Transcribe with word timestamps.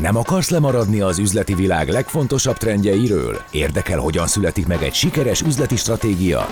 Nem 0.00 0.16
akarsz 0.16 0.50
lemaradni 0.50 1.00
az 1.00 1.18
üzleti 1.18 1.54
világ 1.54 1.88
legfontosabb 1.88 2.56
trendjeiről? 2.56 3.40
Érdekel, 3.50 3.98
hogyan 3.98 4.26
születik 4.26 4.66
meg 4.66 4.82
egy 4.82 4.94
sikeres 4.94 5.42
üzleti 5.42 5.76
stratégia? 5.76 6.46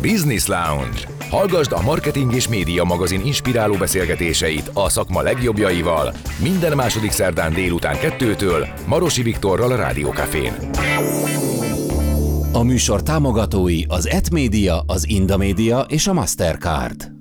Business 0.00 0.46
Lounge. 0.46 0.98
Hallgasd 1.30 1.72
a 1.72 1.82
Marketing 1.82 2.34
és 2.34 2.48
Média 2.48 2.84
magazin 2.84 3.20
inspiráló 3.24 3.74
beszélgetéseit 3.74 4.70
a 4.74 4.88
szakma 4.88 5.22
legjobbjaival 5.22 6.14
minden 6.42 6.76
második 6.76 7.10
szerdán 7.10 7.52
délután 7.52 7.98
kettőtől 7.98 8.66
Marosi 8.86 9.22
Viktorral 9.22 9.72
a 9.72 9.76
Rádiókafén. 9.76 10.52
A 12.52 12.62
műsor 12.62 13.02
támogatói 13.02 13.82
az 13.88 14.08
Etmédia, 14.08 14.82
az 14.86 15.08
Indamédia 15.08 15.80
és 15.88 16.06
a 16.06 16.12
Mastercard. 16.12 17.17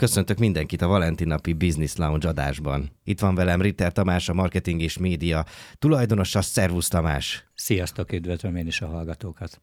Köszöntök 0.00 0.38
mindenkit 0.38 0.82
a 0.82 0.86
Valentin 0.86 1.26
napi 1.26 1.52
Business 1.52 1.96
Lounge 1.96 2.28
adásban. 2.28 2.90
Itt 3.04 3.20
van 3.20 3.34
velem 3.34 3.60
Ritter 3.60 3.92
Tamás, 3.92 4.28
a 4.28 4.34
Marketing 4.34 4.80
és 4.80 4.98
Média 4.98 5.44
tulajdonosa. 5.78 6.42
Szervusz 6.42 6.88
Tamás! 6.88 7.44
Sziasztok, 7.54 8.12
üdvözlöm 8.12 8.56
én 8.56 8.66
is 8.66 8.80
a 8.80 8.86
hallgatókat! 8.86 9.60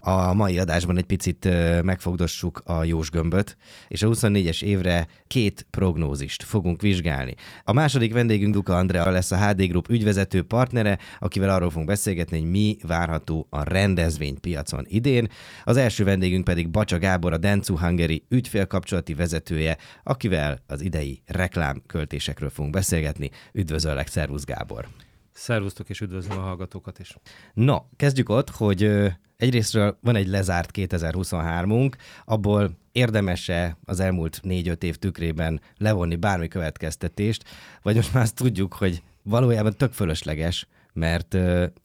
A 0.00 0.34
mai 0.34 0.58
adásban 0.58 0.96
egy 0.96 1.04
picit 1.04 1.48
megfogdossuk 1.82 2.62
a 2.64 2.84
Jós 2.84 3.10
gömböt, 3.10 3.56
és 3.88 4.02
a 4.02 4.08
24-es 4.08 4.62
évre 4.62 5.06
két 5.26 5.66
prognózist 5.70 6.42
fogunk 6.42 6.80
vizsgálni. 6.80 7.34
A 7.64 7.72
második 7.72 8.12
vendégünk 8.12 8.52
Duka 8.52 8.76
Andrea 8.76 9.10
lesz 9.10 9.30
a 9.30 9.48
HD 9.48 9.62
Group 9.62 9.88
ügyvezető 9.88 10.42
partnere, 10.42 10.98
akivel 11.18 11.50
arról 11.50 11.70
fogunk 11.70 11.86
beszélgetni, 11.86 12.38
hogy 12.38 12.50
mi 12.50 12.76
várható 12.82 13.46
a 13.50 13.62
rendezvénypiacon 13.62 14.84
idén. 14.88 15.28
Az 15.64 15.76
első 15.76 16.04
vendégünk 16.04 16.44
pedig 16.44 16.70
Bacsa 16.70 16.98
Gábor, 16.98 17.32
a 17.32 17.38
Dencu 17.38 17.78
Hungary 17.78 18.24
ügyfélkapcsolati 18.28 19.14
vezetője, 19.14 19.76
akivel 20.02 20.58
az 20.66 20.80
idei 20.80 21.22
reklámköltésekről 21.26 22.50
fogunk 22.50 22.74
beszélgetni. 22.74 23.30
Üdvözöllek, 23.52 24.06
szervusz 24.06 24.44
Gábor! 24.44 24.88
Szervusztok, 25.32 25.88
és 25.88 26.00
üdvözlöm 26.00 26.38
a 26.38 26.40
hallgatókat 26.40 26.98
is. 26.98 27.16
No, 27.54 27.76
kezdjük 27.96 28.28
ott, 28.28 28.50
hogy 28.50 28.90
egyrésztről 29.38 29.98
van 30.00 30.16
egy 30.16 30.26
lezárt 30.26 30.70
2023-unk, 30.72 31.92
abból 32.24 32.70
érdemese 32.92 33.76
az 33.84 34.00
elmúlt 34.00 34.40
négy-öt 34.42 34.82
év 34.82 34.96
tükrében 34.96 35.60
levonni 35.76 36.16
bármi 36.16 36.48
következtetést, 36.48 37.44
vagy 37.82 37.94
most 37.94 38.14
már 38.14 38.22
azt 38.22 38.34
tudjuk, 38.34 38.72
hogy 38.72 39.02
valójában 39.22 39.76
tök 39.76 39.92
fölösleges, 39.92 40.66
mert 40.92 41.34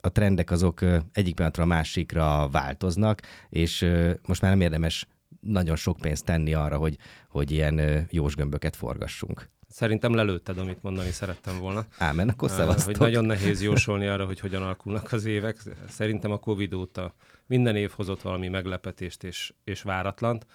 a 0.01 0.11
trendek 0.11 0.51
azok 0.51 0.81
egyik 1.11 1.35
pillanatra 1.35 1.63
a 1.63 1.67
másikra 1.67 2.49
változnak, 2.51 3.21
és 3.49 3.89
most 4.27 4.41
már 4.41 4.51
nem 4.51 4.61
érdemes 4.61 5.07
nagyon 5.39 5.75
sok 5.75 5.97
pénzt 5.97 6.25
tenni 6.25 6.53
arra, 6.53 6.77
hogy, 6.77 6.97
hogy 7.29 7.51
ilyen 7.51 8.07
jósgömböket 8.09 8.75
forgassunk. 8.75 9.49
Szerintem 9.73 10.13
lelőtted, 10.13 10.57
amit 10.57 10.81
mondani 10.81 11.11
szerettem 11.11 11.59
volna. 11.59 11.85
Ámen, 11.97 12.29
akkor 12.29 12.49
szevasztok. 12.49 12.85
Hogy 12.85 12.99
nagyon 12.99 13.25
nehéz 13.25 13.61
jósolni 13.61 14.07
arra, 14.07 14.25
hogy 14.25 14.39
hogyan 14.39 14.61
alakulnak 14.63 15.11
az 15.11 15.25
évek. 15.25 15.57
Szerintem 15.87 16.31
a 16.31 16.39
Covid 16.39 16.73
óta 16.73 17.13
minden 17.45 17.75
év 17.75 17.91
hozott 17.95 18.21
valami 18.21 18.47
meglepetést 18.47 19.23
és, 19.23 19.53
és 19.63 19.81
váratlant, 19.81 20.45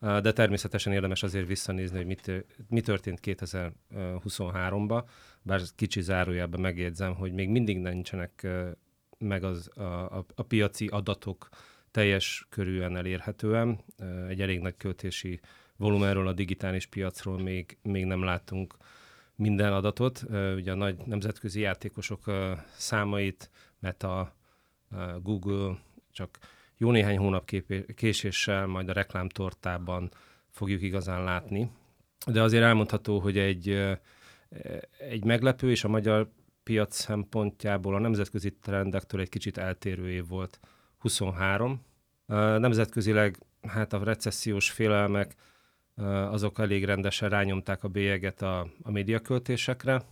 de 0.00 0.32
természetesen 0.32 0.92
érdemes 0.92 1.22
azért 1.22 1.46
visszanézni, 1.46 1.96
hogy 1.96 2.06
mit, 2.06 2.44
mi 2.68 2.80
történt 2.80 3.20
2023-ban, 3.22 5.04
bár 5.42 5.60
kicsi 5.76 6.00
zárójában 6.00 6.60
megjegyzem, 6.60 7.14
hogy 7.14 7.32
még 7.32 7.48
mindig 7.48 7.78
nincsenek 7.78 8.46
meg 9.18 9.44
az, 9.44 9.70
a, 9.74 9.82
a, 9.82 10.24
a 10.34 10.42
piaci 10.42 10.86
adatok 10.86 11.48
teljes 11.90 12.46
körűen 12.48 12.96
elérhetően. 12.96 13.84
Egy 14.28 14.40
elég 14.40 14.60
nagy 14.60 14.76
költési 14.76 15.40
volumenről, 15.82 16.26
a 16.26 16.32
digitális 16.32 16.86
piacról 16.86 17.38
még, 17.38 17.76
még 17.82 18.04
nem 18.04 18.22
látunk 18.22 18.76
minden 19.34 19.72
adatot. 19.72 20.24
Ugye 20.56 20.72
a 20.72 20.74
nagy 20.74 20.96
nemzetközi 21.04 21.60
játékosok 21.60 22.20
számait, 22.76 23.50
Meta, 23.78 24.34
Google 25.22 25.78
csak 26.12 26.38
jó 26.76 26.90
néhány 26.90 27.18
hónap 27.18 27.50
késéssel 27.94 28.66
majd 28.66 28.88
a 28.88 28.92
reklámtortában 28.92 30.10
fogjuk 30.50 30.82
igazán 30.82 31.24
látni. 31.24 31.70
De 32.26 32.42
azért 32.42 32.62
elmondható, 32.62 33.18
hogy 33.18 33.38
egy, 33.38 33.68
egy 34.98 35.24
meglepő 35.24 35.70
és 35.70 35.84
a 35.84 35.88
magyar 35.88 36.30
piac 36.62 36.96
szempontjából 36.96 37.94
a 37.94 37.98
nemzetközi 37.98 38.52
trendektől 38.52 39.20
egy 39.20 39.28
kicsit 39.28 39.58
eltérő 39.58 40.10
év 40.10 40.26
volt 40.28 40.60
23. 40.98 41.84
Nemzetközileg 42.26 43.38
hát 43.62 43.92
a 43.92 44.04
recessziós 44.04 44.70
félelmek 44.70 45.34
azok 46.30 46.58
elég 46.58 46.84
rendesen 46.84 47.28
rányomták 47.28 47.84
a 47.84 47.88
bélyeget 47.88 48.42
a, 48.42 48.66
a 48.82 48.90
médiaköltésekre. 48.90 50.02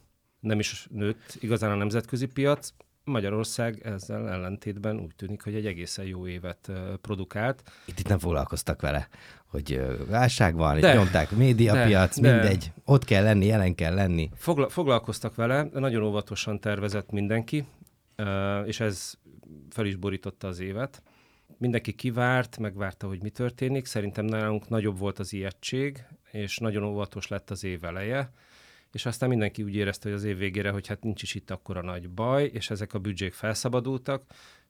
Nem 0.41 0.59
is 0.59 0.87
nőtt 0.91 1.37
igazán 1.41 1.71
a 1.71 1.75
nemzetközi 1.75 2.27
piac. 2.27 2.73
Magyarország 3.05 3.81
ezzel 3.87 4.29
ellentétben 4.29 5.01
úgy 5.01 5.15
tűnik, 5.17 5.43
hogy 5.43 5.55
egy 5.55 5.67
egészen 5.67 6.05
jó 6.05 6.27
évet 6.27 6.71
produkált. 7.01 7.63
Itt, 7.85 7.99
itt 7.99 8.09
nem 8.09 8.19
foglalkoztak 8.19 8.81
vele, 8.81 9.09
hogy 9.47 9.81
válság 10.09 10.55
van, 10.55 10.81
de, 10.81 10.95
nyomták 10.95 11.31
médiapiac, 11.31 12.21
de, 12.21 12.33
mindegy, 12.33 12.73
de, 12.75 12.83
ott 12.85 13.05
kell 13.05 13.23
lenni, 13.23 13.47
jelen 13.47 13.75
kell 13.75 13.95
lenni. 13.95 14.31
Fogla, 14.35 14.69
foglalkoztak 14.69 15.35
vele, 15.35 15.69
de 15.73 15.79
nagyon 15.79 16.03
óvatosan 16.03 16.61
tervezett 16.61 17.11
mindenki, 17.11 17.65
és 18.65 18.81
ez 18.81 19.15
fel 19.71 19.87
is 19.87 19.97
borította 19.97 20.49
az 20.49 20.61
évet 20.61 21.03
mindenki 21.61 21.93
kivárt, 21.93 22.59
megvárta, 22.59 23.07
hogy 23.07 23.23
mi 23.23 23.31
történik. 23.31 23.87
Szerintem 23.87 24.25
nálunk 24.25 24.69
nagyobb 24.69 24.99
volt 24.99 25.19
az 25.19 25.33
ijegység, 25.33 26.05
és 26.31 26.59
nagyon 26.59 26.83
óvatos 26.85 27.29
lett 27.29 27.51
az 27.51 27.65
év 27.65 27.85
eleje, 27.85 28.33
és 28.93 29.07
aztán 29.07 29.29
mindenki 29.29 29.63
úgy 29.63 29.75
érezte, 29.75 30.09
hogy 30.09 30.19
az 30.19 30.25
év 30.25 30.39
végére, 30.39 30.71
hogy 30.71 30.87
hát 30.87 31.03
nincs 31.03 31.23
is 31.23 31.35
itt 31.35 31.51
akkora 31.51 31.83
nagy 31.83 32.11
baj, 32.11 32.51
és 32.53 32.71
ezek 32.71 32.95
a 32.95 32.99
büdzsék 32.99 33.33
felszabadultak, 33.33 34.23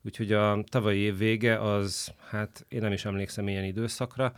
úgyhogy 0.04 0.32
a 0.32 0.64
tavalyi 0.68 0.98
év 0.98 1.16
vége 1.16 1.60
az, 1.60 2.12
hát 2.28 2.66
én 2.68 2.80
nem 2.80 2.92
is 2.92 3.04
emlékszem 3.04 3.48
ilyen 3.48 3.64
időszakra, 3.64 4.32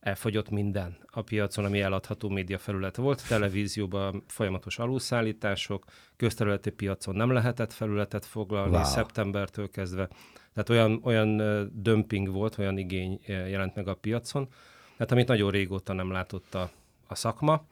elfogyott 0.00 0.50
minden 0.50 0.96
a 1.06 1.22
piacon, 1.22 1.64
ami 1.64 1.80
eladható 1.80 2.28
média 2.28 2.58
felület 2.58 2.96
volt. 2.96 3.28
Televízióban 3.28 4.24
folyamatos 4.26 4.78
alulszállítások, 4.78 5.84
közterületi 6.16 6.70
piacon 6.70 7.14
nem 7.14 7.30
lehetett 7.30 7.72
felületet 7.72 8.26
foglalni 8.26 8.74
wow. 8.74 8.84
szeptembertől 8.84 9.70
kezdve. 9.70 10.08
Tehát 10.54 10.68
olyan, 10.68 11.00
olyan 11.02 11.42
dömping 11.82 12.28
volt, 12.28 12.58
olyan 12.58 12.78
igény 12.78 13.20
jelent 13.26 13.74
meg 13.74 13.88
a 13.88 13.94
piacon, 13.94 14.48
tehát 14.96 15.12
amit 15.12 15.28
nagyon 15.28 15.50
régóta 15.50 15.92
nem 15.92 16.10
látott 16.10 16.54
a, 16.54 16.70
a 17.06 17.14
szakma. 17.14 17.64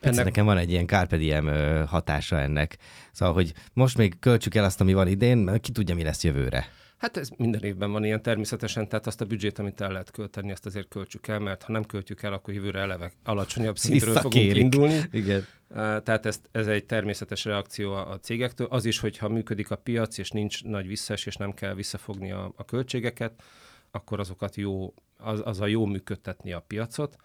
Ennek... 0.00 0.24
Nekem 0.24 0.44
van 0.44 0.56
egy 0.56 0.70
ilyen 0.70 0.86
carpe 0.86 1.16
diem 1.16 1.46
hatása 1.86 2.40
ennek. 2.40 2.78
Szóval, 3.12 3.34
hogy 3.34 3.52
most 3.72 3.96
még 3.96 4.18
költsük 4.18 4.54
el 4.54 4.64
azt, 4.64 4.80
ami 4.80 4.92
van 4.92 5.08
idén, 5.08 5.60
ki 5.60 5.72
tudja, 5.72 5.94
mi 5.94 6.02
lesz 6.02 6.24
jövőre. 6.24 6.68
Hát 7.00 7.16
ez 7.16 7.28
minden 7.36 7.62
évben 7.62 7.92
van 7.92 8.04
ilyen 8.04 8.22
természetesen, 8.22 8.88
tehát 8.88 9.06
azt 9.06 9.20
a 9.20 9.24
büdzsét, 9.24 9.58
amit 9.58 9.80
el 9.80 9.92
lehet 9.92 10.10
költeni, 10.10 10.52
azt 10.52 10.66
azért 10.66 10.88
költsük 10.88 11.26
el, 11.26 11.38
mert 11.38 11.62
ha 11.62 11.72
nem 11.72 11.84
költjük 11.84 12.22
el, 12.22 12.32
akkor 12.32 12.54
jövőre 12.54 12.80
eleve 12.80 13.12
alacsonyabb 13.24 13.78
szintről 13.78 14.14
fogunk 14.14 14.56
indulni. 14.56 15.00
Igen. 15.10 15.46
Tehát 15.68 16.26
ezt, 16.26 16.48
ez 16.52 16.66
egy 16.66 16.84
természetes 16.84 17.44
reakció 17.44 17.92
a, 17.92 18.10
a 18.10 18.18
cégektől. 18.18 18.66
Az 18.70 18.84
is, 18.84 18.98
hogyha 18.98 19.28
működik 19.28 19.70
a 19.70 19.76
piac, 19.76 20.18
és 20.18 20.30
nincs 20.30 20.64
nagy 20.64 20.86
visszaesés, 20.86 21.36
nem 21.36 21.52
kell 21.52 21.74
visszafogni 21.74 22.32
a, 22.32 22.52
a 22.56 22.64
költségeket, 22.64 23.42
akkor 23.90 24.20
azokat 24.20 24.56
jó, 24.56 24.94
az, 25.16 25.40
az 25.44 25.60
a 25.60 25.66
jó 25.66 25.86
működtetni 25.86 26.52
a 26.52 26.60
piacot. 26.60 27.16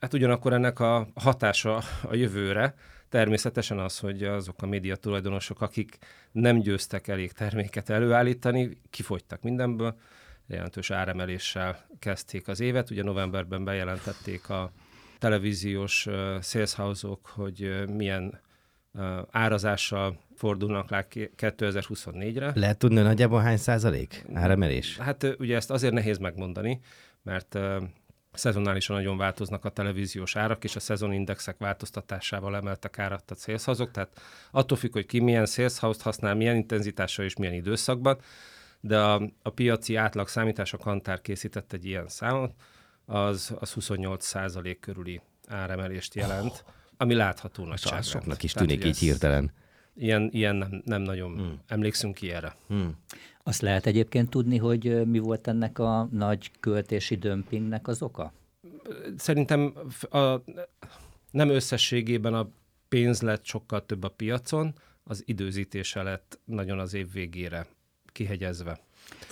Hát 0.00 0.14
ugyanakkor 0.14 0.52
ennek 0.52 0.80
a 0.80 1.08
hatása 1.14 1.76
a 2.02 2.14
jövőre, 2.14 2.74
Természetesen 3.08 3.78
az, 3.78 3.98
hogy 3.98 4.22
azok 4.22 4.62
a 4.62 4.66
média 4.66 4.96
tulajdonosok, 4.96 5.60
akik 5.60 5.98
nem 6.32 6.58
győztek 6.58 7.08
elég 7.08 7.32
terméket 7.32 7.90
előállítani, 7.90 8.80
kifogytak 8.90 9.42
mindenből, 9.42 9.98
jelentős 10.46 10.90
áremeléssel 10.90 11.86
kezdték 11.98 12.48
az 12.48 12.60
évet. 12.60 12.90
Ugye 12.90 13.02
novemberben 13.02 13.64
bejelentették 13.64 14.48
a 14.48 14.72
televíziós 15.18 16.08
house-ok, 16.76 17.26
hogy 17.26 17.84
milyen 17.96 18.40
árazással 19.30 20.18
fordulnak 20.36 20.90
le 20.90 21.06
2024-re. 21.10 22.52
Lehet 22.54 22.78
tudni 22.78 23.00
nagyjából 23.00 23.40
hány 23.40 23.56
százalék 23.56 24.24
áremelés? 24.32 24.98
Hát 24.98 25.36
ugye 25.38 25.56
ezt 25.56 25.70
azért 25.70 25.92
nehéz 25.92 26.18
megmondani, 26.18 26.80
mert 27.22 27.58
szezonálisan 28.32 28.96
nagyon 28.96 29.16
változnak 29.16 29.64
a 29.64 29.70
televíziós 29.70 30.36
árak, 30.36 30.64
és 30.64 30.76
a 30.76 30.80
szezonindexek 30.80 31.58
változtatásával 31.58 32.56
emeltek 32.56 32.98
árat 32.98 33.30
a 33.30 33.34
szélszhazok, 33.34 33.90
tehát 33.90 34.20
attól 34.50 34.78
függ, 34.78 34.92
hogy 34.92 35.06
ki 35.06 35.20
milyen 35.20 35.46
szélszhaust 35.46 36.00
használ, 36.00 36.34
milyen 36.34 36.56
intenzitással 36.56 37.24
és 37.24 37.36
milyen 37.36 37.54
időszakban, 37.54 38.18
de 38.80 38.98
a, 38.98 39.22
a 39.42 39.50
piaci 39.50 39.96
átlag 39.96 40.28
számítás, 40.28 40.72
a 40.72 40.78
Kantár 40.78 41.20
készített 41.20 41.72
egy 41.72 41.84
ilyen 41.84 42.08
számot, 42.08 42.52
az, 43.04 43.54
az 43.58 43.72
28 43.72 44.24
százalék 44.26 44.80
körüli 44.80 45.20
áremelést 45.48 46.14
jelent, 46.14 46.64
oh, 46.66 46.72
ami 46.96 47.14
látható 47.14 47.64
nagyságrend. 47.64 48.04
Soknak 48.04 48.42
is 48.42 48.52
tűnik 48.52 48.84
így 48.84 48.98
hirtelen. 48.98 49.52
Ilyen, 49.94 50.28
ilyen 50.32 50.56
nem, 50.56 50.82
nem 50.84 51.02
nagyon 51.02 51.34
hmm. 51.36 51.60
emlékszünk 51.66 52.14
ki 52.14 52.30
erre. 52.30 52.56
Hmm. 52.68 52.96
Azt 53.48 53.60
lehet 53.60 53.86
egyébként 53.86 54.30
tudni, 54.30 54.56
hogy 54.56 55.06
mi 55.06 55.18
volt 55.18 55.46
ennek 55.46 55.78
a 55.78 56.08
nagy 56.12 56.50
költési 56.60 57.14
dömpingnek 57.14 57.88
az 57.88 58.02
oka? 58.02 58.32
Szerintem 59.16 59.72
a, 60.10 60.34
nem 61.30 61.48
összességében 61.48 62.34
a 62.34 62.48
pénz 62.88 63.22
lett 63.22 63.44
sokkal 63.44 63.86
több 63.86 64.04
a 64.04 64.08
piacon, 64.08 64.74
az 65.04 65.22
időzítése 65.26 66.02
lett 66.02 66.38
nagyon 66.44 66.78
az 66.78 66.94
év 66.94 67.12
végére 67.12 67.66
kihegyezve. 68.12 68.80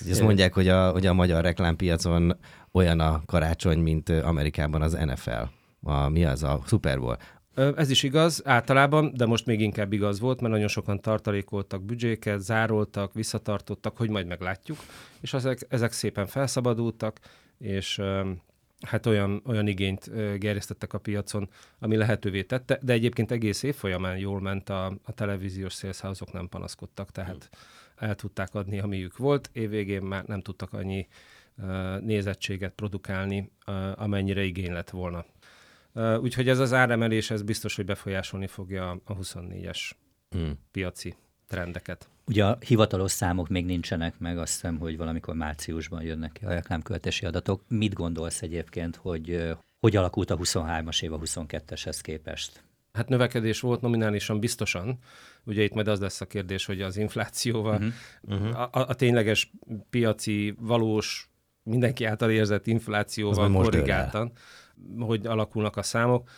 Ezt 0.09 0.23
mondják, 0.23 0.55
hogy 0.55 0.69
a, 0.69 0.91
hogy 0.91 1.07
a 1.07 1.13
magyar 1.13 1.43
reklámpiacon 1.43 2.37
olyan 2.73 3.01
a 3.01 3.23
karácsony, 3.27 3.79
mint 3.79 4.09
Amerikában 4.09 4.83
az 4.83 4.93
NFL. 4.93 5.43
A, 5.83 6.09
mi 6.09 6.25
az 6.25 6.43
a 6.43 6.63
Super 6.67 6.99
Bowl? 6.99 7.19
Ez 7.57 7.91
is 7.91 8.03
igaz 8.03 8.43
általában, 8.45 9.13
de 9.15 9.27
most 9.27 9.47
még 9.47 9.61
inkább 9.61 9.93
igaz 9.93 10.21
volt, 10.21 10.41
mert 10.41 10.53
nagyon 10.53 10.69
sokan 10.69 11.01
tartalékoltak 11.01 11.83
büdzséket, 11.83 12.41
zároltak, 12.41 13.15
visszatartottak, 13.15 13.97
hogy 13.97 14.11
majd 14.11 14.27
meglátjuk, 14.27 14.79
és 15.21 15.35
ezek, 15.35 15.67
ezek 15.69 15.93
szépen 15.93 16.27
felszabadultak, 16.27 17.21
és 17.59 18.01
hát 18.81 19.07
olyan, 19.07 19.43
olyan 19.47 19.67
igényt 19.67 20.11
gerjesztettek 20.39 20.93
a 20.93 20.99
piacon, 20.99 21.49
ami 21.79 21.97
lehetővé 21.97 22.43
tette, 22.43 22.79
de 22.83 22.93
egyébként 22.93 23.31
egész 23.31 23.63
év 23.63 23.75
folyamán 23.75 24.19
jól 24.19 24.41
ment 24.41 24.69
a, 24.69 24.87
a 24.87 25.13
televíziós 25.13 25.73
szélszázok 25.73 26.33
nem 26.33 26.49
panaszkodtak, 26.49 27.11
tehát 27.11 27.51
el 27.97 28.15
tudták 28.15 28.55
adni, 28.55 28.81
amiük 28.81 29.17
volt, 29.17 29.51
évvégén 29.53 30.03
már 30.03 30.25
nem 30.25 30.41
tudtak 30.41 30.73
annyi 30.73 31.07
nézettséget 32.01 32.73
produkálni, 32.73 33.51
amennyire 33.95 34.43
igény 34.43 34.73
lett 34.73 34.91
volna. 34.91 35.25
Úgyhogy 36.21 36.49
ez 36.49 36.59
az 36.59 36.73
áremelés, 36.73 37.31
ez 37.31 37.43
biztos, 37.43 37.77
hogy 37.77 37.85
befolyásolni 37.85 38.47
fogja 38.47 38.91
a 39.05 39.17
24-es 39.17 39.91
hmm. 40.31 40.59
piaci 40.71 41.17
trendeket. 41.49 42.09
Ugye 42.27 42.45
a 42.45 42.59
hivatalos 42.67 43.11
számok 43.11 43.49
még 43.49 43.65
nincsenek 43.65 44.19
meg, 44.19 44.39
azt 44.39 44.53
hiszem, 44.53 44.79
hogy 44.79 44.97
valamikor 44.97 45.35
márciusban 45.35 46.03
jönnek 46.03 46.33
ki 46.33 46.45
a 46.45 46.49
reklámköltési 46.49 47.27
adatok. 47.27 47.63
Mit 47.69 47.95
gondolsz 47.95 48.43
egyébként, 48.43 48.97
hogy 48.97 49.57
hogy 49.81 49.97
alakult 49.97 50.31
a 50.31 50.37
23-as 50.37 51.03
év 51.03 51.13
a 51.13 51.19
22-eshez 51.19 51.99
képest? 52.03 52.63
Hát 52.93 53.09
növekedés 53.09 53.61
volt 53.61 53.81
nominálisan 53.81 54.41
biztosan. 54.41 54.99
Ugye 55.45 55.63
itt 55.63 55.75
majd 55.75 55.89
az 55.89 56.01
lesz 56.01 56.21
a 56.21 56.27
kérdés, 56.27 56.65
hogy 56.65 56.83
az 56.83 56.97
inflációval, 56.97 57.75
uh-huh. 57.75 57.93
Uh-huh. 58.23 58.61
A, 58.61 58.69
a 58.89 58.95
tényleges 58.95 59.53
piaci, 59.91 60.55
valós, 60.59 61.31
mindenki 61.63 62.05
által 62.05 62.31
érzett 62.31 62.67
inflációval 62.67 63.53
korrigáltan, 63.53 64.33
hogy 64.99 65.27
alakulnak 65.27 65.77
a 65.77 65.83
számok 65.83 66.29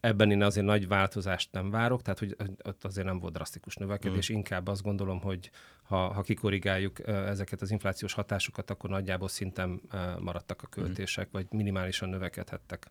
ebben 0.00 0.30
én 0.30 0.42
azért 0.42 0.66
nagy 0.66 0.88
változást 0.88 1.52
nem 1.52 1.70
várok, 1.70 2.02
tehát 2.02 2.18
hogy 2.18 2.36
ott 2.64 2.84
azért 2.84 3.06
nem 3.06 3.18
volt 3.18 3.32
drasztikus 3.32 3.76
növekedés, 3.76 4.32
mm. 4.32 4.34
inkább 4.34 4.66
azt 4.68 4.82
gondolom, 4.82 5.20
hogy 5.20 5.50
ha, 5.82 6.12
ha 6.12 6.22
kikorrigáljuk 6.22 7.06
ezeket 7.06 7.60
az 7.60 7.70
inflációs 7.70 8.12
hatásokat, 8.12 8.70
akkor 8.70 8.90
nagyjából 8.90 9.28
szinten 9.28 9.80
maradtak 10.18 10.62
a 10.62 10.66
költések, 10.66 11.26
mm. 11.26 11.30
vagy 11.32 11.46
minimálisan 11.50 12.08
növekedhettek. 12.08 12.90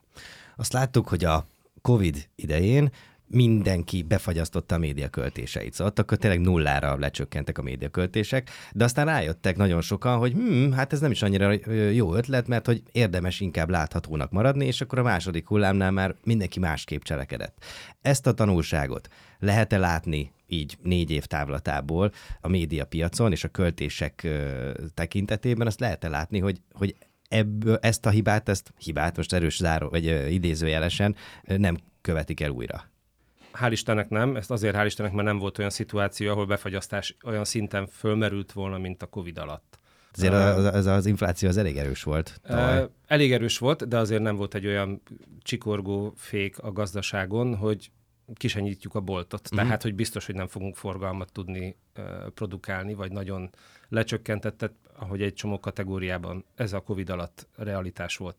Azt 0.55 0.73
láttuk, 0.73 1.07
hogy 1.07 1.25
a 1.25 1.47
COVID 1.81 2.27
idején 2.35 2.91
mindenki 3.27 4.03
befagyasztotta 4.03 4.75
a 4.75 4.77
médiaköltéseit. 4.77 5.73
Szóval 5.73 5.87
ott 5.87 5.99
akkor 5.99 6.17
tényleg 6.17 6.41
nullára 6.41 6.97
lecsökkentek 6.97 7.57
a 7.57 7.61
médiaköltések, 7.61 8.49
de 8.73 8.83
aztán 8.83 9.05
rájöttek 9.05 9.57
nagyon 9.57 9.81
sokan, 9.81 10.17
hogy 10.17 10.31
hm, 10.31 10.71
hát 10.71 10.93
ez 10.93 10.99
nem 10.99 11.11
is 11.11 11.21
annyira 11.21 11.51
jó 11.91 12.15
ötlet, 12.15 12.47
mert 12.47 12.65
hogy 12.65 12.81
érdemes 12.91 13.39
inkább 13.39 13.69
láthatónak 13.69 14.31
maradni, 14.31 14.65
és 14.65 14.81
akkor 14.81 14.99
a 14.99 15.03
második 15.03 15.47
hullámnál 15.47 15.91
már 15.91 16.15
mindenki 16.23 16.59
másképp 16.59 17.01
cselekedett. 17.01 17.63
Ezt 18.01 18.27
a 18.27 18.33
tanulságot 18.33 19.07
lehet-e 19.39 19.77
látni 19.77 20.31
így 20.47 20.77
négy 20.81 21.11
év 21.11 21.25
távlatából 21.25 22.11
a 22.41 22.47
médiapiacon 22.47 23.31
és 23.31 23.43
a 23.43 23.47
költések 23.47 24.27
tekintetében, 24.93 25.67
azt 25.67 25.79
lehet-e 25.79 26.09
látni, 26.09 26.39
hogy, 26.39 26.61
hogy 26.71 26.95
ebből 27.29 27.77
ezt 27.81 28.05
a 28.05 28.09
hibát, 28.09 28.49
ezt 28.49 28.73
hibát, 28.77 29.17
most 29.17 29.33
erős 29.33 29.57
záró, 29.57 29.89
vagy 29.89 30.31
idézőjelesen 30.33 31.15
nem 31.43 31.77
követik 32.01 32.41
el 32.41 32.49
újra 32.49 32.93
hál' 33.59 33.71
Istennek 33.71 34.09
nem, 34.09 34.35
ezt 34.35 34.51
azért 34.51 34.75
hál' 34.75 34.85
Istennek, 34.85 35.11
mert 35.11 35.27
nem 35.27 35.37
volt 35.37 35.57
olyan 35.57 35.69
szituáció, 35.69 36.31
ahol 36.31 36.45
befagyasztás 36.45 37.17
olyan 37.23 37.45
szinten 37.45 37.87
fölmerült 37.87 38.51
volna, 38.51 38.77
mint 38.77 39.01
a 39.01 39.05
Covid 39.05 39.37
alatt. 39.37 39.79
Azért 40.13 40.33
az, 40.33 40.63
az, 40.65 40.85
az 40.85 41.05
infláció 41.05 41.49
az 41.49 41.57
elég 41.57 41.77
erős 41.77 42.03
volt. 42.03 42.39
Tavaly. 42.47 42.87
Elég 43.07 43.33
erős 43.33 43.57
volt, 43.57 43.87
de 43.87 43.97
azért 43.97 44.21
nem 44.21 44.35
volt 44.35 44.55
egy 44.55 44.65
olyan 44.65 45.01
csikorgó 45.41 46.13
fék 46.15 46.59
a 46.59 46.71
gazdaságon, 46.71 47.55
hogy 47.55 47.91
kisenyítjük 48.33 48.95
a 48.95 48.99
boltot. 48.99 49.41
Uh-huh. 49.43 49.59
Tehát, 49.59 49.81
hogy 49.81 49.95
biztos, 49.95 50.25
hogy 50.25 50.35
nem 50.35 50.47
fogunk 50.47 50.75
forgalmat 50.75 51.31
tudni 51.31 51.75
uh, 51.97 52.05
produkálni, 52.33 52.93
vagy 52.93 53.11
nagyon 53.11 53.49
lecsökkentettet, 53.89 54.73
ahogy 54.97 55.21
egy 55.21 55.33
csomó 55.33 55.59
kategóriában 55.59 56.45
ez 56.55 56.73
a 56.73 56.79
Covid 56.79 57.09
alatt 57.09 57.47
realitás 57.55 58.17
volt. 58.17 58.37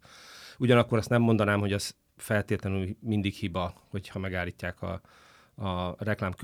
Ugyanakkor 0.58 0.98
azt 0.98 1.08
nem 1.08 1.22
mondanám, 1.22 1.60
hogy 1.60 1.72
az 1.72 1.94
feltétlenül 2.16 2.96
mindig 3.00 3.32
hiba, 3.32 3.74
hogyha 3.90 4.18
megállítják 4.18 4.82
a, 4.82 5.00
a 5.56 5.94
reklám 5.98 6.34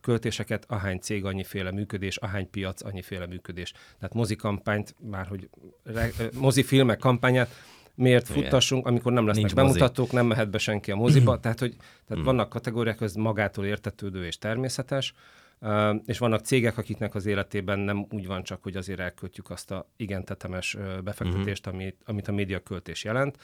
költéseket, 0.00 0.64
ahány 0.68 0.98
cég 0.98 1.24
annyiféle 1.24 1.70
működés, 1.70 2.16
ahány 2.16 2.50
piac 2.50 2.84
annyiféle 2.84 3.26
működés. 3.26 3.72
Tehát 3.72 4.14
mozikampányt, 4.14 4.94
már 4.98 5.26
hogy 5.26 5.48
re, 5.84 6.10
mozifilmek 6.34 6.98
kampányát, 6.98 7.54
miért 7.94 8.26
futtassunk, 8.26 8.86
amikor 8.86 9.12
nem 9.12 9.26
lesznek 9.26 9.44
Nincs 9.44 9.56
bemutatók, 9.56 10.06
mozi. 10.06 10.16
nem 10.16 10.26
mehet 10.26 10.50
be 10.50 10.58
senki 10.58 10.90
a 10.90 10.96
moziba, 10.96 11.38
tehát 11.40 11.58
hogy 11.58 11.76
tehát 12.06 12.22
mm. 12.22 12.26
vannak 12.26 12.48
kategóriák, 12.48 13.00
ez 13.00 13.14
magától 13.14 13.64
értetődő 13.64 14.26
és 14.26 14.38
természetes, 14.38 15.14
Uh, 15.60 15.96
és 16.04 16.18
vannak 16.18 16.40
cégek, 16.40 16.78
akiknek 16.78 17.14
az 17.14 17.26
életében 17.26 17.78
nem 17.78 18.06
úgy 18.10 18.26
van 18.26 18.42
csak, 18.42 18.62
hogy 18.62 18.76
azért 18.76 19.00
elköltjük 19.00 19.50
azt 19.50 19.70
a 19.70 19.88
igen 19.96 20.24
tetemes 20.24 20.76
befektetést, 21.04 21.66
uh-huh. 21.66 21.82
amit, 21.82 21.96
amit 22.04 22.28
a 22.28 22.32
médiaköltés 22.32 23.04
jelent, 23.04 23.38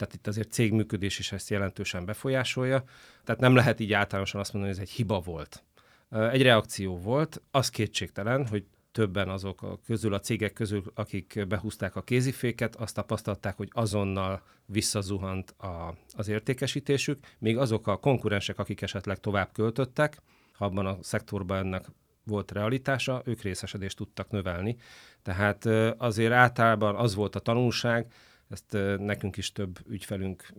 tehát 0.00 0.14
itt 0.14 0.26
azért 0.26 0.52
cégműködés 0.52 1.18
is 1.18 1.32
ezt 1.32 1.50
jelentősen 1.50 2.04
befolyásolja. 2.04 2.84
Tehát 3.24 3.40
nem 3.40 3.54
lehet 3.54 3.80
így 3.80 3.92
általánosan 3.92 4.40
azt 4.40 4.52
mondani, 4.52 4.74
hogy 4.74 4.82
ez 4.82 4.88
egy 4.88 4.96
hiba 4.96 5.20
volt. 5.20 5.64
Egy 6.10 6.42
reakció 6.42 6.98
volt, 6.98 7.42
az 7.50 7.68
kétségtelen, 7.68 8.46
hogy 8.46 8.64
többen 8.92 9.28
azok 9.28 9.62
a 9.62 9.78
közül, 9.86 10.14
a 10.14 10.20
cégek 10.20 10.52
közül, 10.52 10.82
akik 10.94 11.46
behúzták 11.48 11.96
a 11.96 12.02
kéziféket, 12.02 12.76
azt 12.76 12.94
tapasztalták, 12.94 13.56
hogy 13.56 13.68
azonnal 13.72 14.42
visszazuhant 14.66 15.50
a, 15.50 15.94
az 16.16 16.28
értékesítésük, 16.28 17.18
még 17.38 17.58
azok 17.58 17.86
a 17.86 17.96
konkurensek, 17.96 18.58
akik 18.58 18.82
esetleg 18.82 19.18
tovább 19.18 19.52
költöttek, 19.52 20.22
ha 20.52 20.64
abban 20.64 20.86
a 20.86 20.98
szektorban 21.00 21.58
ennek 21.58 21.84
volt 22.24 22.52
realitása, 22.52 23.22
ők 23.24 23.42
részesedést 23.42 23.96
tudtak 23.96 24.30
növelni. 24.30 24.76
Tehát 25.22 25.66
azért 25.98 26.32
általában 26.32 26.94
az 26.94 27.14
volt 27.14 27.36
a 27.36 27.40
tanulság, 27.40 28.12
ezt 28.50 28.76
nekünk 28.98 29.36
is 29.36 29.52
több 29.52 29.78
ügyfelünk 29.88 30.52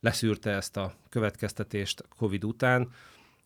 leszűrte 0.00 0.50
ezt 0.50 0.76
a 0.76 0.94
következtetést 1.08 2.04
COVID 2.16 2.44
után, 2.44 2.92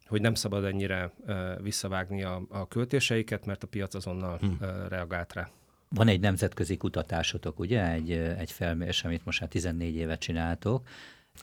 hogy 0.06 0.20
nem 0.20 0.34
szabad 0.34 0.64
ennyire 0.64 1.12
visszavágni 1.60 2.22
a, 2.22 2.42
a 2.48 2.68
költéseiket, 2.68 3.46
mert 3.46 3.62
a 3.62 3.66
piac 3.66 3.94
azonnal 3.94 4.38
hmm. 4.38 4.58
reagált 4.88 5.32
rá. 5.32 5.50
Van 5.88 6.08
egy 6.08 6.20
nemzetközi 6.20 6.76
kutatásotok, 6.76 7.58
ugye? 7.58 7.90
Egy, 7.90 8.10
egy 8.12 8.50
felmérés, 8.50 9.04
amit 9.04 9.24
most 9.24 9.40
már 9.40 9.48
14 9.48 9.94
évet 9.94 10.20
csináltok. 10.20 10.86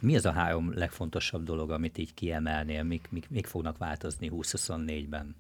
Mi 0.02 0.16
az 0.16 0.26
a 0.26 0.32
három 0.32 0.74
legfontosabb 0.74 1.44
dolog, 1.44 1.72
amit 1.72 1.98
így 1.98 2.14
kiemelnél? 2.14 2.84
Mik, 2.84 3.08
mik, 3.12 3.30
mik 3.30 3.48
fognak 3.48 3.78
változni 3.78 4.32
2024-ben? 4.34 5.36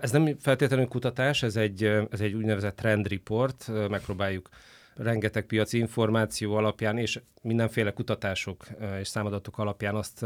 Ez 0.00 0.10
nem 0.10 0.38
feltétlenül 0.38 0.86
kutatás, 0.86 1.42
ez 1.42 1.56
egy, 1.56 1.84
ez 1.84 2.20
egy 2.20 2.32
úgynevezett 2.32 2.76
trend 2.76 3.08
report. 3.08 3.88
Megpróbáljuk 3.88 4.48
rengeteg 4.94 5.46
piaci 5.46 5.78
információ 5.78 6.54
alapján 6.54 6.98
és 6.98 7.20
mindenféle 7.42 7.92
kutatások 7.92 8.66
és 8.98 9.08
számadatok 9.08 9.58
alapján 9.58 9.94
azt 9.94 10.24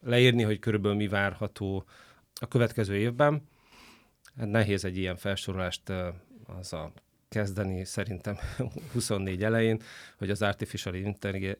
leírni, 0.00 0.42
hogy 0.42 0.58
körülbelül 0.58 0.96
mi 0.96 1.08
várható 1.08 1.84
a 2.40 2.48
következő 2.48 2.96
évben. 2.96 3.48
Hát 4.36 4.50
nehéz 4.50 4.84
egy 4.84 4.96
ilyen 4.96 5.16
felsorolást 5.16 5.92
az 6.46 6.72
a 6.72 6.92
kezdeni 7.28 7.84
szerintem 7.84 8.36
24 8.92 9.44
elején, 9.44 9.80
hogy 10.18 10.30
az 10.30 10.42
artificial 10.42 10.94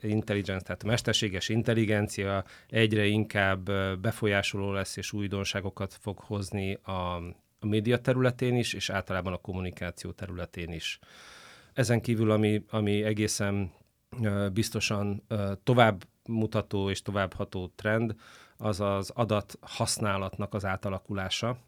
intelligence, 0.00 0.64
tehát 0.64 0.84
mesterséges 0.84 1.48
intelligencia 1.48 2.44
egyre 2.68 3.04
inkább 3.06 3.64
befolyásoló 4.00 4.72
lesz 4.72 4.96
és 4.96 5.12
újdonságokat 5.12 5.94
fog 6.00 6.18
hozni 6.18 6.74
a, 6.82 7.16
a 7.58 7.66
média 7.66 7.98
területén 7.98 8.56
is, 8.56 8.72
és 8.72 8.90
általában 8.90 9.32
a 9.32 9.36
kommunikáció 9.36 10.10
területén 10.10 10.72
is. 10.72 10.98
Ezen 11.78 12.00
kívül, 12.00 12.30
ami, 12.30 12.64
ami 12.70 13.02
egészen 13.02 13.72
biztosan 14.52 15.22
tovább 15.62 16.04
mutató 16.28 16.90
és 16.90 17.02
továbbható 17.02 17.72
trend, 17.74 18.14
az 18.56 18.80
az 18.80 19.10
adat 19.10 19.58
használatnak 19.60 20.54
az 20.54 20.64
átalakulása. 20.64 21.58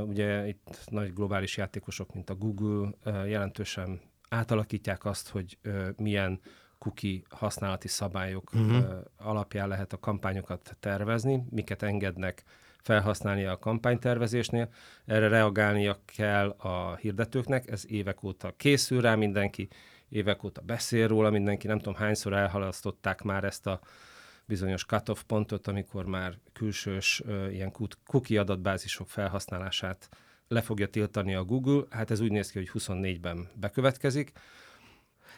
Ugye 0.00 0.48
itt 0.48 0.80
nagy 0.86 1.12
globális 1.12 1.56
játékosok, 1.56 2.14
mint 2.14 2.30
a 2.30 2.34
Google 2.34 2.90
jelentősen 3.04 4.00
átalakítják 4.28 5.04
azt, 5.04 5.28
hogy 5.28 5.58
milyen 5.96 6.40
cookie 6.78 7.20
használati 7.28 7.88
szabályok 7.88 8.52
uh-huh. 8.54 8.84
alapján 9.16 9.68
lehet 9.68 9.92
a 9.92 9.98
kampányokat 9.98 10.76
tervezni, 10.80 11.46
miket 11.50 11.82
engednek 11.82 12.44
felhasználnia 12.86 13.50
a 13.50 13.58
kampánytervezésnél. 13.58 14.68
Erre 15.04 15.28
reagálnia 15.28 16.00
kell 16.04 16.48
a 16.48 16.96
hirdetőknek, 16.96 17.70
ez 17.70 17.84
évek 17.88 18.22
óta 18.22 18.54
készül 18.56 19.00
rá 19.00 19.14
mindenki, 19.14 19.68
évek 20.08 20.44
óta 20.44 20.60
beszél 20.60 21.08
róla 21.08 21.30
mindenki, 21.30 21.66
nem 21.66 21.78
tudom 21.78 21.94
hányszor 21.94 22.32
elhalasztották 22.32 23.22
már 23.22 23.44
ezt 23.44 23.66
a 23.66 23.80
bizonyos 24.44 24.84
cut-off 24.84 25.22
pontot, 25.26 25.66
amikor 25.66 26.04
már 26.04 26.38
külsős 26.52 27.22
ilyen 27.50 27.72
cookie 28.06 28.40
adatbázisok 28.40 29.08
felhasználását 29.08 30.08
le 30.48 30.60
fogja 30.60 30.88
tiltani 30.88 31.34
a 31.34 31.44
Google. 31.44 31.82
Hát 31.90 32.10
ez 32.10 32.20
úgy 32.20 32.30
néz 32.30 32.50
ki, 32.50 32.58
hogy 32.58 32.70
24-ben 32.74 33.48
bekövetkezik. 33.54 34.32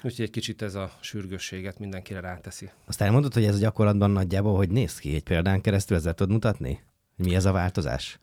Úgyhogy 0.02 0.24
egy 0.24 0.30
kicsit 0.30 0.62
ez 0.62 0.74
a 0.74 0.90
sürgősséget 1.00 1.78
mindenkire 1.78 2.20
ráteszi. 2.20 2.70
Azt 2.86 3.00
elmondod, 3.00 3.34
hogy 3.34 3.44
ez 3.44 3.60
gyakorlatban 3.60 4.10
nagyjából 4.10 4.56
hogy 4.56 4.70
néz 4.70 4.98
ki? 4.98 5.14
Egy 5.14 5.22
példán 5.22 5.60
keresztül 5.60 5.96
ezzel 5.96 6.14
tudod 6.14 6.32
mutatni? 6.32 6.80
Mi 7.18 7.34
ez 7.34 7.44
a 7.44 7.52
változás? 7.52 8.18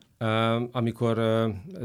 amikor 0.70 1.20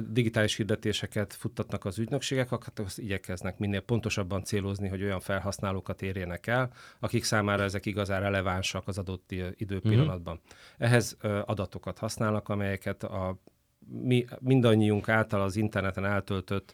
digitális 0.09 0.55
hirdetéseket 0.55 1.33
futtatnak 1.33 1.85
az 1.85 1.99
ügynökségek, 1.99 2.51
akkor 2.51 2.73
azt 2.75 2.99
igyekeznek 2.99 3.57
minél 3.57 3.79
pontosabban 3.79 4.43
célozni, 4.43 4.87
hogy 4.87 5.03
olyan 5.03 5.19
felhasználókat 5.19 6.01
érjenek 6.01 6.47
el, 6.47 6.71
akik 6.99 7.23
számára 7.23 7.63
ezek 7.63 7.85
igazán 7.85 8.21
relevánsak 8.21 8.87
az 8.87 8.97
adott 8.97 9.31
időpillanatban. 9.55 10.39
Uh-huh. 10.43 10.91
Ehhez 10.91 11.17
adatokat 11.45 11.97
használnak, 11.97 12.49
amelyeket 12.49 13.03
a 13.03 13.37
mi, 13.87 14.25
mindannyiunk 14.39 15.09
által 15.09 15.41
az 15.41 15.55
interneten 15.55 16.05
eltöltött 16.05 16.73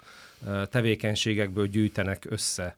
tevékenységekből 0.70 1.67
gyűjtenek 1.67 2.25
össze 2.29 2.74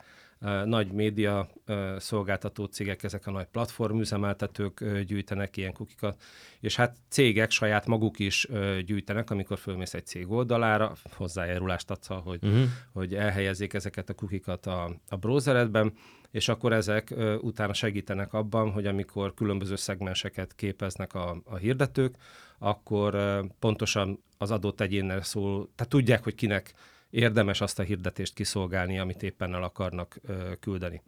nagy 0.66 0.92
média 0.92 1.50
szolgáltató 1.98 2.66
cégek, 2.66 3.04
ezek 3.04 3.28
a 3.28 3.32
nagy 3.32 3.46
platformüzemeltetők 3.46 5.02
gyűjtenek 5.06 5.58
ilyen 5.58 5.74
kukikat, 5.74 6.22
és 6.60 6.76
hát 6.76 6.98
cégek 7.10 7.52
saját 7.52 7.86
maguk 7.86 8.20
is 8.20 8.48
gyűjtenek, 8.86 9.30
amikor 9.30 9.58
fölmész 9.58 9.94
egy 9.94 10.06
cég 10.06 10.32
oldalára, 10.32 10.94
hozzájárulást 11.12 11.92
adsz, 11.92 12.08
hogy, 12.08 12.44
uh-huh. 12.44 12.64
hogy 12.94 13.16
elhelyezzék 13.16 13.74
ezeket 13.74 14.10
a 14.10 14.14
kukikat 14.14 14.66
a, 14.66 14.96
a 15.10 15.16
browseredben, 15.16 15.94
és 16.32 16.48
akkor 16.48 16.74
ezek 16.74 17.14
utána 17.42 17.74
segítenek 17.74 18.34
abban, 18.34 18.72
hogy 18.72 18.86
amikor 18.86 19.34
különböző 19.34 19.76
szegmenseket 19.76 20.56
képeznek 20.56 21.14
a, 21.14 21.42
a 21.46 21.56
hirdetők, 21.56 22.16
akkor 22.60 23.42
pontosan 23.60 24.24
az 24.38 24.52
adott 24.52 24.82
egyénnel 24.82 25.22
szól, 25.22 25.70
tehát 25.76 25.92
tudják, 25.92 26.24
hogy 26.24 26.36
kinek 26.36 26.74
érdemes 27.10 27.62
azt 27.62 27.80
a 27.80 27.84
hirdetést 27.84 28.34
kiszolgálni, 28.34 29.00
amit 29.00 29.24
éppen 29.24 29.54
el 29.54 29.64
akarnak 29.64 30.20
ö, 30.22 30.52
küldeni. 30.60 31.02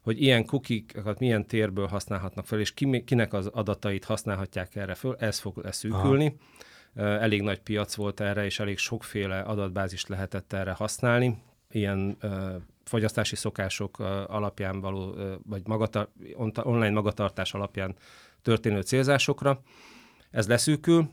Hogy 0.00 0.22
ilyen 0.22 0.44
kukikat 0.44 1.18
milyen 1.18 1.46
térből 1.46 1.86
használhatnak 1.86 2.46
fel, 2.46 2.60
és 2.60 2.74
ki, 2.74 3.04
kinek 3.04 3.32
az 3.32 3.46
adatait 3.46 4.04
használhatják 4.04 4.76
erre 4.76 4.94
föl, 4.94 5.16
ez 5.18 5.38
fog 5.38 5.56
leszűkülni. 5.56 6.36
Aha. 6.96 7.06
Elég 7.06 7.42
nagy 7.42 7.60
piac 7.60 7.94
volt 7.94 8.20
erre, 8.20 8.44
és 8.44 8.60
elég 8.60 8.78
sokféle 8.78 9.40
adatbázist 9.40 10.08
lehetett 10.08 10.52
erre 10.52 10.72
használni. 10.72 11.42
Ilyen 11.70 12.16
ö, 12.20 12.56
fogyasztási 12.84 13.36
szokások 13.36 13.98
alapján 14.26 14.80
való, 14.80 15.16
vagy 15.46 15.66
magatar, 15.66 16.08
online 16.54 16.90
magatartás 16.90 17.54
alapján 17.54 17.96
történő 18.42 18.80
célzásokra. 18.80 19.62
Ez 20.30 20.48
leszűkül, 20.48 21.10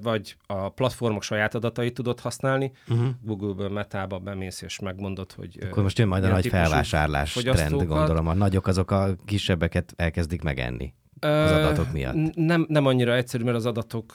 vagy 0.00 0.36
a 0.46 0.68
platformok 0.68 1.22
saját 1.22 1.54
adatait 1.54 1.94
tudod 1.94 2.20
használni, 2.20 2.72
uh-huh. 2.88 3.08
Google-ből 3.22 3.68
metába 3.68 4.18
bemész 4.18 4.62
és 4.62 4.78
megmondod, 4.78 5.32
hogy... 5.32 5.58
Akkor 5.62 5.82
most 5.82 5.98
jön 5.98 6.08
majd 6.08 6.24
a 6.24 6.28
nagy 6.28 6.46
felvásárlás 6.46 7.32
trend, 7.32 7.84
gondolom. 7.84 8.26
A 8.26 8.34
nagyok 8.34 8.66
azok 8.66 8.90
a 8.90 9.16
kisebbeket 9.24 9.92
elkezdik 9.96 10.42
megenni 10.42 10.94
az 11.20 11.50
adatok 11.50 11.92
miatt? 11.92 12.34
Nem, 12.34 12.66
nem 12.68 12.86
annyira 12.86 13.14
egyszerű, 13.14 13.44
mert 13.44 13.56
az 13.56 13.66
adatok 13.66 14.12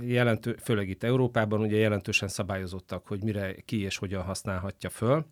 jelentő, 0.00 0.56
főleg 0.62 0.88
itt 0.88 1.02
Európában 1.02 1.60
ugye 1.60 1.76
jelentősen 1.76 2.28
szabályozottak, 2.28 3.06
hogy 3.06 3.22
mire 3.22 3.54
ki 3.64 3.82
és 3.82 3.96
hogyan 3.96 4.22
használhatja 4.22 4.90
föl. 4.90 5.26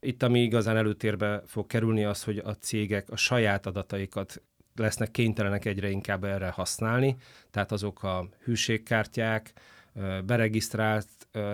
Itt, 0.00 0.22
ami 0.22 0.40
igazán 0.40 0.76
előtérbe 0.76 1.42
fog 1.46 1.66
kerülni, 1.66 2.04
az, 2.04 2.24
hogy 2.24 2.38
a 2.38 2.52
cégek 2.52 3.10
a 3.10 3.16
saját 3.16 3.66
adataikat 3.66 4.42
lesznek 4.74 5.10
kénytelenek 5.10 5.64
egyre 5.64 5.90
inkább 5.90 6.24
erre 6.24 6.48
használni, 6.48 7.16
tehát 7.50 7.72
azok 7.72 8.02
a 8.02 8.28
hűségkártyák, 8.44 9.52
beregisztrált 10.24 11.06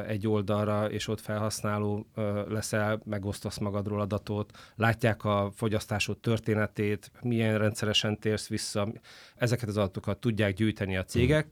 egy 0.06 0.26
oldalra, 0.26 0.90
és 0.90 1.08
ott 1.08 1.20
felhasználó 1.20 2.06
leszel, 2.48 3.00
megosztasz 3.04 3.58
magadról 3.58 4.00
adatot, 4.00 4.58
látják 4.76 5.24
a 5.24 5.50
fogyasztásod 5.54 6.18
történetét, 6.18 7.10
milyen 7.22 7.58
rendszeresen 7.58 8.18
térsz 8.18 8.48
vissza, 8.48 8.92
ezeket 9.36 9.68
az 9.68 9.76
adatokat 9.76 10.18
tudják 10.18 10.54
gyűjteni 10.54 10.96
a 10.96 11.04
cégek, 11.04 11.46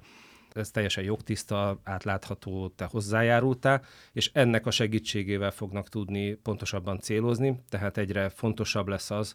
ez 0.53 0.71
teljesen 0.71 1.05
jogtiszta, 1.05 1.81
átlátható, 1.85 2.69
te 2.69 2.85
hozzájárultál, 2.85 3.85
és 4.13 4.31
ennek 4.33 4.67
a 4.67 4.71
segítségével 4.71 5.51
fognak 5.51 5.89
tudni 5.89 6.35
pontosabban 6.35 7.01
célozni, 7.01 7.63
tehát 7.69 7.97
egyre 7.97 8.29
fontosabb 8.29 8.89
lesz 8.89 9.11
az, 9.11 9.35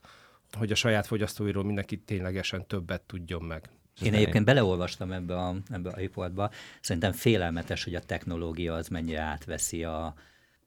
hogy 0.57 0.71
a 0.71 0.75
saját 0.75 1.05
fogyasztóiról 1.05 1.63
mindenki 1.63 1.97
ténylegesen 1.97 2.67
többet 2.67 3.01
tudjon 3.01 3.43
meg. 3.43 3.69
Én 4.01 4.13
egyébként 4.13 4.45
beleolvastam 4.45 5.11
ebbe 5.11 5.35
a, 5.35 5.55
ebbe 5.69 5.89
a 5.89 5.95
riportba. 5.95 6.51
Szerintem 6.81 7.11
félelmetes, 7.11 7.83
hogy 7.83 7.95
a 7.95 7.99
technológia 7.99 8.73
az 8.73 8.87
mennyire 8.87 9.21
átveszi 9.21 9.83
a, 9.83 10.13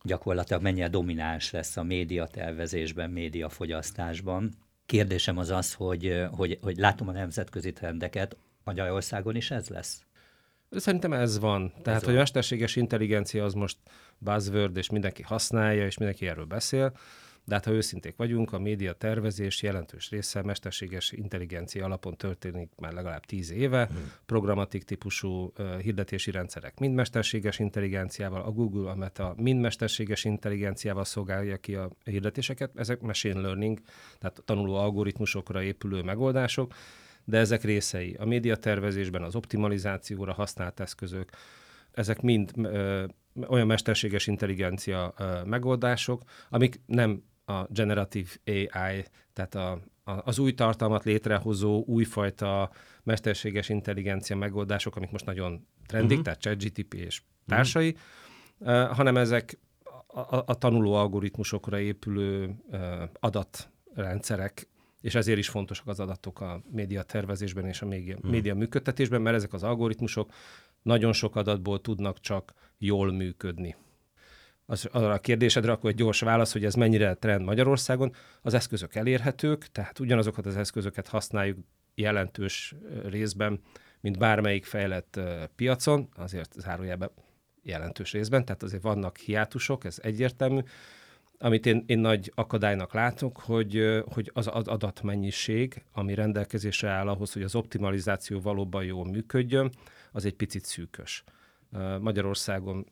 gyakorlatilag 0.07 0.63
mennyire 0.63 0.89
domináns 0.89 1.51
lesz 1.51 1.77
a 1.77 1.83
médiatervezésben, 1.83 3.11
médiafogyasztásban. 3.11 4.53
Kérdésem 4.87 5.39
az 5.39 5.51
az, 5.51 5.75
hogy, 5.75 6.25
hogy, 6.31 6.59
hogy 6.63 6.77
látom 6.77 7.09
a 7.09 7.13
nemzetközi 7.13 7.73
trendeket, 7.73 8.37
Magyarországon 8.65 9.37
is 9.37 9.51
ez 9.51 9.69
lesz? 9.69 10.05
Szerintem 10.71 11.13
ez 11.13 11.39
van. 11.39 11.73
Tehát, 11.83 12.01
ez 12.01 12.07
hogy 12.07 12.15
a 12.15 12.19
mesterséges 12.19 12.77
intelligencia 12.77 13.45
az 13.45 13.55
most 13.55 13.79
buzzword, 14.19 14.77
és 14.77 14.91
mindenki 14.91 15.23
használja, 15.23 15.87
és 15.87 15.99
mindenki 15.99 16.29
erről 16.29 16.45
beszél. 16.45 16.93
De 17.47 17.55
hát 17.55 17.65
ha 17.65 17.71
őszinték 17.71 18.17
vagyunk, 18.17 18.53
a 18.53 18.59
média 18.59 18.93
tervezés 18.93 19.63
jelentős 19.63 20.11
része 20.11 20.43
mesterséges 20.43 21.13
intelligencia 21.13 21.85
alapon 21.85 22.17
történik 22.17 22.71
már 22.77 22.93
legalább 22.93 23.25
tíz 23.25 23.51
éve. 23.51 23.87
Hmm. 23.87 24.13
Programatik 24.27 24.85
típusú 24.85 25.53
uh, 25.59 25.79
hirdetési 25.79 26.31
rendszerek 26.31 26.79
mind 26.79 26.95
mesterséges 26.95 27.59
intelligenciával, 27.59 28.43
a 28.43 28.51
Google, 28.51 28.91
a 28.91 28.95
Meta 28.95 29.35
mind 29.37 29.61
mesterséges 29.61 30.25
intelligenciával 30.25 31.05
szolgálja 31.05 31.57
ki 31.57 31.75
a 31.75 31.91
hirdetéseket. 32.05 32.71
Ezek 32.75 33.01
machine 33.01 33.41
learning, 33.41 33.81
tehát 34.19 34.43
tanuló 34.45 34.75
algoritmusokra 34.75 35.63
épülő 35.63 36.03
megoldások, 36.03 36.75
de 37.25 37.39
ezek 37.39 37.63
részei. 37.63 38.15
A 38.19 38.25
médiatervezésben 38.25 39.23
az 39.23 39.35
optimalizációra 39.35 40.33
használt 40.33 40.81
eszközök, 40.81 41.31
ezek 41.93 42.21
mind 42.21 42.51
ö, 42.57 43.05
olyan 43.49 43.67
mesterséges 43.67 44.27
intelligencia 44.27 45.15
ö, 45.19 45.45
megoldások, 45.45 46.23
amik 46.49 46.81
nem 46.87 47.23
a 47.47 47.67
generatív 47.69 48.39
AI, 48.47 49.05
tehát 49.33 49.55
a, 49.55 49.71
a, 50.05 50.13
az 50.25 50.39
új 50.39 50.55
tartalmat 50.55 51.05
létrehozó 51.05 51.85
újfajta 51.87 52.71
mesterséges 53.03 53.69
intelligencia 53.69 54.37
megoldások, 54.37 54.97
amik 54.97 55.11
most 55.11 55.25
nagyon 55.25 55.67
trendik, 55.87 56.19
uh-huh. 56.19 56.25
tehát 56.25 56.41
ChatGTP 56.41 56.95
és 56.95 57.23
társai, 57.47 57.97
uh-huh. 58.59 58.91
uh, 58.91 58.97
hanem 58.97 59.17
ezek 59.17 59.59
a, 60.07 60.37
a, 60.47 60.55
tanuló 60.55 60.95
algoritmusokra 60.95 61.79
épülő 61.79 62.57
uh, 62.71 63.03
adatrendszerek, 63.21 64.69
és 65.01 65.15
ezért 65.15 65.39
is 65.39 65.49
fontosak 65.49 65.89
az 65.89 66.01
adatok 66.01 66.41
a 66.41 66.63
média 66.71 67.03
tervezésben 67.03 67.67
és 67.67 67.83
a 67.83 67.87
média, 67.87 68.15
uh-huh. 68.15 68.31
média 68.31 68.55
működtetésben, 68.55 69.23
mert 69.23 69.37
ezek 69.37 69.53
az 69.53 69.63
algoritmusok 69.63 70.31
nagyon 70.83 71.13
sok 71.13 71.37
adatból 71.37 71.81
tudnak 71.81 72.21
csak 72.21 72.53
jól 72.79 73.13
működni 73.13 73.77
az, 74.67 74.89
arra 74.93 75.13
a 75.13 75.19
kérdésedre 75.19 75.73
akkor 75.73 75.91
egy 75.91 75.97
gyors 75.97 76.21
válasz, 76.21 76.53
hogy 76.53 76.65
ez 76.65 76.75
mennyire 76.75 77.15
trend 77.15 77.45
Magyarországon. 77.45 78.15
Az 78.43 78.55
eszközök 78.55 78.95
elérhetők, 78.95 79.67
tehát 79.73 79.99
ugyanazokat 79.99 80.47
az 80.47 80.57
eszközöket 80.57 81.09
használjuk 81.09 81.59
jelentős 81.95 82.75
részben, 83.09 83.61
mint 84.01 84.19
bármelyik 84.19 84.65
fejlett 84.65 85.21
piacon, 85.57 86.09
azért 86.17 86.53
zárójelben 86.53 87.11
jelentős 87.63 88.13
részben, 88.13 88.45
tehát 88.45 88.63
azért 88.63 88.83
vannak 88.83 89.17
hiátusok, 89.17 89.85
ez 89.85 89.99
egyértelmű. 90.03 90.61
Amit 91.39 91.67
én, 91.67 91.85
én 91.87 91.99
nagy 91.99 92.33
akadálynak 92.35 92.95
látok, 92.95 93.39
hogy, 93.39 94.03
hogy 94.13 94.31
az 94.35 94.47
adatmennyiség, 94.47 95.85
ami 95.93 96.15
rendelkezésre 96.15 96.89
áll 96.89 97.09
ahhoz, 97.09 97.33
hogy 97.33 97.43
az 97.43 97.55
optimalizáció 97.55 98.41
valóban 98.41 98.85
jól 98.85 99.05
működjön, 99.05 99.71
az 100.13 100.25
egy 100.25 100.35
picit 100.35 100.65
szűkös. 100.65 101.25
Magyarországon 102.01 102.87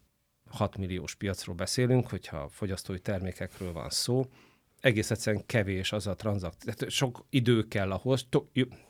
6 0.54 0.76
milliós 0.76 1.14
piacról 1.14 1.54
beszélünk, 1.54 2.08
hogyha 2.08 2.48
fogyasztói 2.48 2.98
termékekről 2.98 3.72
van 3.72 3.90
szó, 3.90 4.24
egész 4.84 5.10
egyszerűen 5.10 5.46
kevés 5.46 5.92
az 5.92 6.06
a 6.06 6.14
tranzakció. 6.14 6.88
Sok 6.88 7.24
idő 7.30 7.68
kell 7.68 7.90
ahhoz, 7.90 8.26
to, 8.28 8.44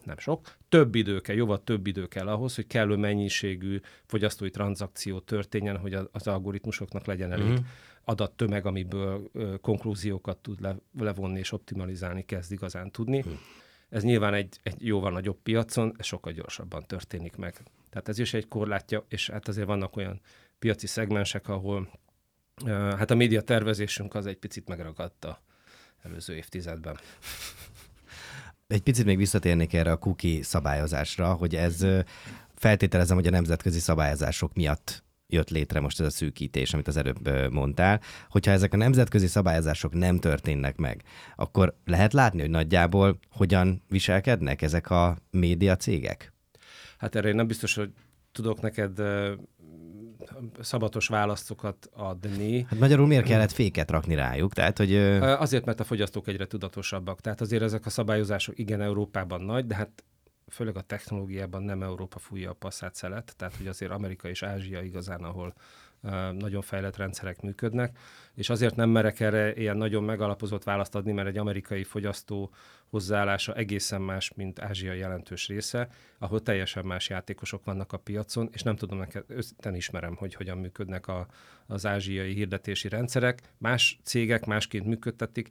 nem 0.05 0.19
sok, 0.19 0.57
több 0.69 0.95
idő 0.95 1.21
kell, 1.21 1.37
jóval 1.37 1.65
több 1.65 1.87
idő 1.87 2.07
kell 2.07 2.29
ahhoz, 2.29 2.55
hogy 2.55 2.67
kellő 2.67 2.97
mennyiségű 2.97 3.81
fogyasztói 4.07 4.51
tranzakció 4.51 5.21
történjen, 5.21 5.77
hogy 5.77 5.95
az 6.13 6.27
algoritmusoknak 6.27 7.07
legyen 7.07 7.33
elég 7.33 7.49
uh-huh. 7.49 7.65
adattömeg, 8.05 8.67
amiből 8.67 9.31
ö, 9.33 9.55
konklúziókat 9.61 10.37
tud 10.37 10.61
le, 10.61 10.77
levonni 10.99 11.39
és 11.39 11.53
optimalizálni 11.53 12.25
kezd 12.25 12.53
igazán 12.53 12.91
tudni. 12.91 13.19
Uh-huh. 13.19 13.35
Ez 13.89 14.03
nyilván 14.03 14.35
egy, 14.35 14.59
egy 14.63 14.87
jóval 14.87 15.11
nagyobb 15.11 15.39
piacon, 15.43 15.97
sokkal 15.99 16.33
gyorsabban 16.33 16.87
történik 16.87 17.37
meg. 17.37 17.63
Tehát 17.91 18.09
ez 18.09 18.19
is 18.19 18.35
egy 18.35 18.49
korlátja, 18.49 19.05
és 19.09 19.31
hát 19.31 19.49
azért 19.49 19.67
vannak 19.67 19.97
olyan 19.97 20.21
piaci 20.65 20.87
szegmensek, 20.87 21.49
ahol 21.49 21.89
hát 22.67 23.11
a 23.11 23.15
média 23.15 23.41
tervezésünk 23.41 24.15
az 24.15 24.27
egy 24.27 24.37
picit 24.37 24.69
megragadta 24.69 25.43
előző 26.03 26.35
évtizedben. 26.35 26.99
Egy 28.67 28.83
picit 28.83 29.05
még 29.05 29.17
visszatérnék 29.17 29.73
erre 29.73 29.91
a 29.91 29.99
cookie 29.99 30.43
szabályozásra, 30.43 31.33
hogy 31.33 31.55
ez 31.55 31.87
feltételezem, 32.55 33.17
hogy 33.17 33.27
a 33.27 33.31
nemzetközi 33.31 33.79
szabályozások 33.79 34.55
miatt 34.55 35.05
jött 35.27 35.51
létre 35.51 35.81
most 35.81 36.01
ez 36.01 36.07
a 36.07 36.11
szűkítés, 36.11 36.75
amit 36.75 36.89
az 36.89 36.97
előbb 36.97 37.53
mondtál, 37.53 38.01
hogyha 38.29 38.53
ezek 38.53 38.73
a 38.73 38.77
nemzetközi 38.77 39.27
szabályozások 39.27 39.93
nem 39.93 40.19
történnek 40.19 40.77
meg, 40.77 41.03
akkor 41.37 41.77
lehet 41.85 42.13
látni, 42.13 42.41
hogy 42.41 42.51
nagyjából 42.51 43.19
hogyan 43.31 43.83
viselkednek 43.89 44.63
ezek 44.63 44.91
a 44.91 45.17
média 45.31 45.77
cégek? 45.77 46.33
Hát 46.99 47.15
erre 47.15 47.29
én 47.29 47.35
nem 47.35 47.47
biztos, 47.47 47.75
hogy 47.75 47.93
tudok 48.33 48.61
neked 48.61 49.03
szabatos 50.61 51.09
válaszokat 51.09 51.91
adni. 51.93 52.67
Hát 52.69 52.79
magyarul 52.79 53.07
miért 53.07 53.25
kellett 53.25 53.53
féket 53.53 53.91
rakni 53.91 54.15
rájuk? 54.15 54.53
Tehát, 54.53 54.79
hogy... 54.79 54.95
Azért, 55.21 55.65
mert 55.65 55.81
a 55.81 55.85
fogyasztók 55.85 56.29
egyre 56.29 56.47
tudatosabbak. 56.47 57.21
Tehát 57.21 57.41
azért 57.41 57.63
ezek 57.63 57.87
a 57.87 57.91
szabályozások 57.91 58.59
igen 58.59 58.81
Európában 58.81 59.41
nagy, 59.41 59.67
de 59.67 59.75
hát 59.75 60.05
főleg 60.49 60.77
a 60.77 60.81
technológiában 60.81 61.63
nem 61.63 61.83
Európa 61.83 62.19
fújja 62.19 62.51
a 62.51 62.55
passzát 62.55 62.95
szelet, 62.95 63.35
tehát 63.37 63.57
hogy 63.57 63.67
azért 63.67 63.91
Amerika 63.91 64.29
és 64.29 64.43
Ázsia 64.43 64.83
igazán, 64.83 65.21
ahol 65.21 65.55
nagyon 66.33 66.63
fejlett 66.63 66.97
rendszerek 66.97 67.41
működnek, 67.41 67.99
és 68.35 68.49
azért 68.51 68.77
nem 68.77 68.91
merek 68.91 69.21
erre 69.21 69.55
ilyen 69.55 69.77
nagyon 69.77 70.05
megalapozott 70.05 70.65
választ 70.65 70.95
adni, 70.95 71.13
mert 71.13 71.29
egy 71.29 71.39
amerikai 71.39 71.85
fogyasztó 71.85 72.51
hozzáállása 72.87 73.55
egészen 73.55 74.01
más, 74.01 74.33
mint 74.35 74.61
Ázsia 74.61 74.93
jelentős 74.93 75.49
része, 75.49 75.89
ahol 76.19 76.43
teljesen 76.43 76.85
más 76.85 77.09
játékosok 77.09 77.65
vannak 77.65 77.93
a 77.93 77.97
piacon, 77.97 78.49
és 78.53 78.63
nem 78.63 78.77
tudom 78.77 78.99
neked, 78.99 79.25
őszintén 79.27 79.75
ismerem, 79.75 80.17
hogy 80.17 80.35
hogyan 80.35 80.59
működnek 80.59 81.07
a, 81.07 81.27
az 81.67 81.87
ázsiai 81.87 82.35
hirdetési 82.35 82.89
rendszerek. 82.89 83.41
Más 83.59 83.99
cégek 84.03 84.45
másként 84.45 84.87
működtetik, 84.87 85.49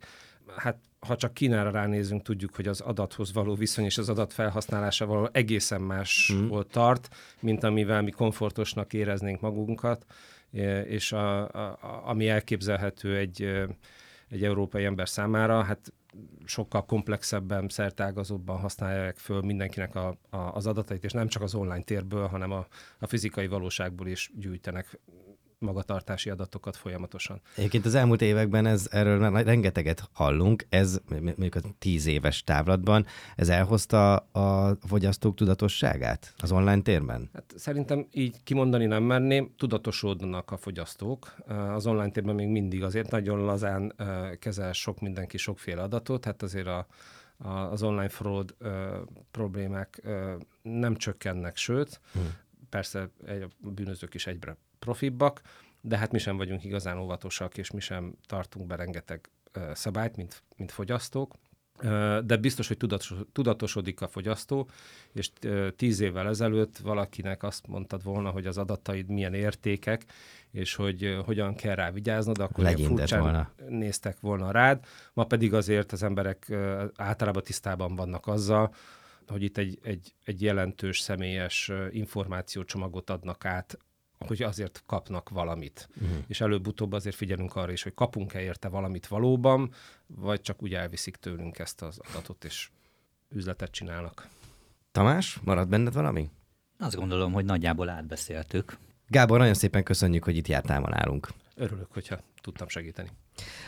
hát 0.55 0.77
ha 0.99 1.15
csak 1.15 1.33
Kínára 1.33 1.71
ránézünk, 1.71 2.21
tudjuk, 2.21 2.55
hogy 2.55 2.67
az 2.67 2.81
adathoz 2.81 3.33
való 3.33 3.55
viszony 3.55 3.85
és 3.85 3.97
az 3.97 4.09
adat 4.09 4.33
felhasználása 4.33 5.05
való 5.05 5.29
egészen 5.31 5.81
máshol 5.81 6.61
hmm. 6.61 6.71
tart, 6.71 7.15
mint 7.39 7.63
amivel 7.63 8.01
mi 8.01 8.11
komfortosnak 8.11 8.93
éreznénk 8.93 9.41
magunkat, 9.41 10.05
és 10.85 11.11
a, 11.11 11.47
a, 11.47 12.01
ami 12.05 12.29
elképzelhető 12.29 13.17
egy, 13.17 13.41
egy 14.29 14.43
európai 14.43 14.85
ember 14.85 15.09
számára, 15.09 15.63
hát 15.63 15.93
sokkal 16.45 16.85
komplexebben, 16.85 17.69
szertágazóbban 17.69 18.59
használják 18.59 19.17
föl 19.17 19.41
mindenkinek 19.41 19.95
a, 19.95 20.17
a, 20.29 20.37
az 20.37 20.67
adatait, 20.67 21.03
és 21.03 21.11
nem 21.11 21.27
csak 21.27 21.41
az 21.41 21.55
online 21.55 21.83
térből, 21.83 22.27
hanem 22.27 22.51
a, 22.51 22.67
a 22.99 23.07
fizikai 23.07 23.47
valóságból 23.47 24.07
is 24.07 24.31
gyűjtenek 24.35 24.99
magatartási 25.63 26.29
adatokat 26.29 26.75
folyamatosan. 26.75 27.41
Egyébként 27.55 27.85
az 27.85 27.95
elmúlt 27.95 28.21
években 28.21 28.65
ez, 28.65 28.87
erről 28.91 29.43
rengeteget 29.43 30.09
hallunk, 30.11 30.65
ez 30.69 31.01
mondjuk 31.09 31.55
a 31.55 31.61
tíz 31.79 32.05
éves 32.05 32.43
távlatban, 32.43 33.05
ez 33.35 33.49
elhozta 33.49 34.15
a 34.15 34.77
fogyasztók 34.87 35.35
tudatosságát 35.35 36.33
az 36.37 36.51
online 36.51 36.81
térben? 36.81 37.29
Hát 37.33 37.53
szerintem 37.55 38.07
így 38.11 38.43
kimondani 38.43 38.85
nem 38.85 39.03
merném, 39.03 39.53
tudatosodnak 39.57 40.51
a 40.51 40.57
fogyasztók. 40.57 41.35
Az 41.47 41.85
online 41.85 42.09
térben 42.09 42.35
még 42.35 42.47
mindig 42.47 42.83
azért 42.83 43.11
nagyon 43.11 43.39
lazán 43.39 43.93
kezel 44.39 44.73
sok 44.73 44.99
mindenki 44.99 45.37
sokféle 45.37 45.81
adatot, 45.81 46.25
hát 46.25 46.43
azért 46.43 46.67
a, 46.67 46.87
az 47.71 47.83
online 47.83 48.09
fraud 48.09 48.55
ö, 48.57 48.97
problémák 49.31 49.99
ö, 50.03 50.35
nem 50.61 50.95
csökkennek, 50.95 51.57
sőt, 51.57 51.99
hmm. 52.13 52.33
persze 52.69 53.09
egy, 53.25 53.41
a 53.41 53.47
bűnözők 53.69 54.13
is 54.13 54.27
egyre 54.27 54.57
profibbak, 54.83 55.41
de 55.81 55.97
hát 55.97 56.11
mi 56.11 56.17
sem 56.17 56.37
vagyunk 56.37 56.63
igazán 56.63 56.97
óvatosak, 56.97 57.57
és 57.57 57.71
mi 57.71 57.79
sem 57.79 58.13
tartunk 58.25 58.67
be 58.67 58.75
rengeteg 58.75 59.29
szabályt, 59.73 60.15
mint, 60.15 60.43
mint 60.57 60.71
fogyasztók. 60.71 61.33
De 62.25 62.37
biztos, 62.37 62.67
hogy 62.67 62.77
tudatosodik 63.31 64.01
a 64.01 64.07
fogyasztó, 64.07 64.69
és 65.13 65.29
tíz 65.75 65.99
évvel 65.99 66.27
ezelőtt 66.27 66.77
valakinek 66.77 67.43
azt 67.43 67.67
mondtad 67.67 68.03
volna, 68.03 68.29
hogy 68.29 68.45
az 68.45 68.57
adataid 68.57 69.09
milyen 69.09 69.33
értékek, 69.33 70.05
és 70.51 70.75
hogy 70.75 71.17
hogyan 71.25 71.55
kell 71.55 71.75
rá 71.75 71.91
vigyáznod, 71.91 72.39
akkor 72.39 72.69
furcsán 72.79 73.21
volna. 73.21 73.51
néztek 73.67 74.19
volna 74.19 74.51
rád. 74.51 74.85
Ma 75.13 75.23
pedig 75.23 75.53
azért 75.53 75.91
az 75.91 76.03
emberek 76.03 76.51
általában 76.95 77.43
tisztában 77.43 77.95
vannak 77.95 78.27
azzal, 78.27 78.73
hogy 79.27 79.43
itt 79.43 79.57
egy, 79.57 79.79
egy, 79.83 80.13
egy 80.25 80.41
jelentős 80.41 80.99
személyes 80.99 81.71
információcsomagot 81.91 83.09
adnak 83.09 83.45
át 83.45 83.77
hogy 84.27 84.41
azért 84.41 84.83
kapnak 84.85 85.29
valamit. 85.29 85.89
Uh-huh. 86.01 86.17
És 86.27 86.41
előbb-utóbb 86.41 86.91
azért 86.91 87.15
figyelünk 87.15 87.55
arra 87.55 87.71
is, 87.71 87.83
hogy 87.83 87.93
kapunk-e 87.93 88.41
érte 88.41 88.67
valamit 88.67 89.07
valóban, 89.07 89.71
vagy 90.07 90.41
csak 90.41 90.63
úgy 90.63 90.73
elviszik 90.73 91.15
tőlünk 91.15 91.59
ezt 91.59 91.81
az 91.81 91.99
adatot, 92.09 92.43
és 92.43 92.69
üzletet 93.29 93.71
csinálnak. 93.71 94.27
Tamás, 94.91 95.39
marad 95.43 95.67
benned 95.67 95.93
valami? 95.93 96.29
Azt 96.79 96.95
gondolom, 96.95 97.31
hogy 97.31 97.45
nagyjából 97.45 97.89
átbeszéltük. 97.89 98.77
Gábor, 99.07 99.37
nagyon 99.37 99.53
szépen 99.53 99.83
köszönjük, 99.83 100.23
hogy 100.23 100.37
itt 100.37 100.47
jártál 100.47 100.79
ma 100.79 100.89
nálunk. 100.89 101.27
Örülök, 101.55 101.87
hogyha 101.89 102.19
tudtam 102.41 102.67
segíteni. 102.67 103.09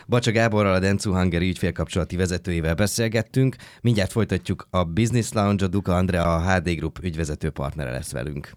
Bacsa 0.07 0.31
Gáborral, 0.31 0.73
a 0.73 0.79
Dencu 0.79 1.13
Hungary 1.13 1.49
ügyfélkapcsolati 1.49 2.15
vezetőjével 2.15 2.75
beszélgettünk. 2.75 3.55
Mindjárt 3.81 4.11
folytatjuk 4.11 4.67
a 4.69 4.83
Business 4.83 5.31
Lounge, 5.31 5.65
a 5.65 5.67
Duka 5.67 5.95
Andrea, 5.95 6.35
a 6.35 6.53
HD 6.53 6.69
Group 6.69 6.99
ügyvezető 7.03 7.49
partnere 7.49 7.91
lesz 7.91 8.11
velünk. 8.11 8.51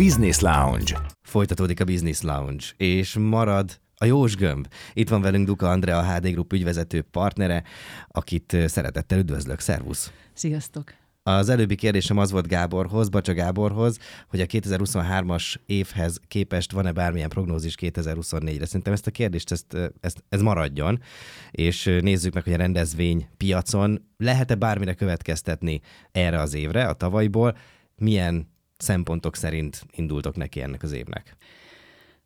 Business 0.00 0.38
Lounge. 0.38 1.00
Folytatódik 1.22 1.80
a 1.80 1.84
Business 1.84 2.20
Lounge, 2.20 2.64
és 2.76 3.16
marad 3.16 3.80
a 3.94 4.04
Jós 4.04 4.36
Gömb. 4.36 4.66
Itt 4.92 5.08
van 5.08 5.20
velünk 5.20 5.46
Duka 5.46 5.70
Andrea, 5.70 5.98
a 5.98 6.14
HD 6.14 6.28
Group 6.28 6.52
ügyvezető 6.52 7.02
partnere, 7.02 7.62
akit 8.08 8.56
szeretettel 8.66 9.18
üdvözlök. 9.18 9.58
Szervusz! 9.58 10.12
Sziasztok! 10.32 10.94
Az 11.22 11.48
előbbi 11.48 11.74
kérdésem 11.74 12.18
az 12.18 12.30
volt 12.30 12.46
Gáborhoz, 12.46 13.08
Bacsa 13.08 13.34
Gáborhoz, 13.34 13.98
hogy 14.28 14.40
a 14.40 14.46
2023-as 14.46 15.54
évhez 15.66 16.20
képest 16.28 16.72
van-e 16.72 16.92
bármilyen 16.92 17.28
prognózis 17.28 17.74
2024-re. 17.80 18.66
Szerintem 18.66 18.92
ezt 18.92 19.06
a 19.06 19.10
kérdést, 19.10 19.50
ezt, 19.52 19.76
ezt, 20.00 20.24
ez 20.28 20.40
maradjon, 20.40 21.00
és 21.50 21.84
nézzük 21.84 22.34
meg, 22.34 22.44
hogy 22.44 22.52
a 22.52 22.56
rendezvény 22.56 23.28
piacon 23.36 24.06
lehet-e 24.16 24.54
bármire 24.54 24.94
következtetni 24.94 25.80
erre 26.12 26.40
az 26.40 26.54
évre, 26.54 26.84
a 26.84 26.92
tavalyból, 26.92 27.56
milyen 27.96 28.58
szempontok 28.80 29.36
szerint 29.36 29.86
indultok 29.90 30.36
neki 30.36 30.62
ennek 30.62 30.82
az 30.82 30.92
évnek? 30.92 31.36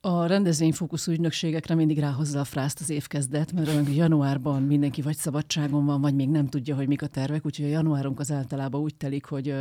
A 0.07 0.25
rendezvényfókuszú 0.25 1.11
ügynökségekre 1.11 1.75
mindig 1.75 1.99
ráhozza 1.99 2.39
a 2.39 2.43
frászt 2.43 2.79
az 2.79 2.89
évkezdet, 2.89 3.51
mert 3.51 3.67
olyan 3.67 3.93
januárban 3.93 4.61
mindenki 4.61 5.01
vagy 5.01 5.15
szabadságon 5.15 5.85
van, 5.85 6.01
vagy 6.01 6.15
még 6.15 6.29
nem 6.29 6.47
tudja, 6.47 6.75
hogy 6.75 6.87
mik 6.87 7.01
a 7.01 7.07
tervek, 7.07 7.45
úgyhogy 7.45 7.65
a 7.65 7.69
januárunk 7.69 8.19
az 8.19 8.31
általában 8.31 8.81
úgy 8.81 8.95
telik, 8.95 9.25
hogy 9.25 9.55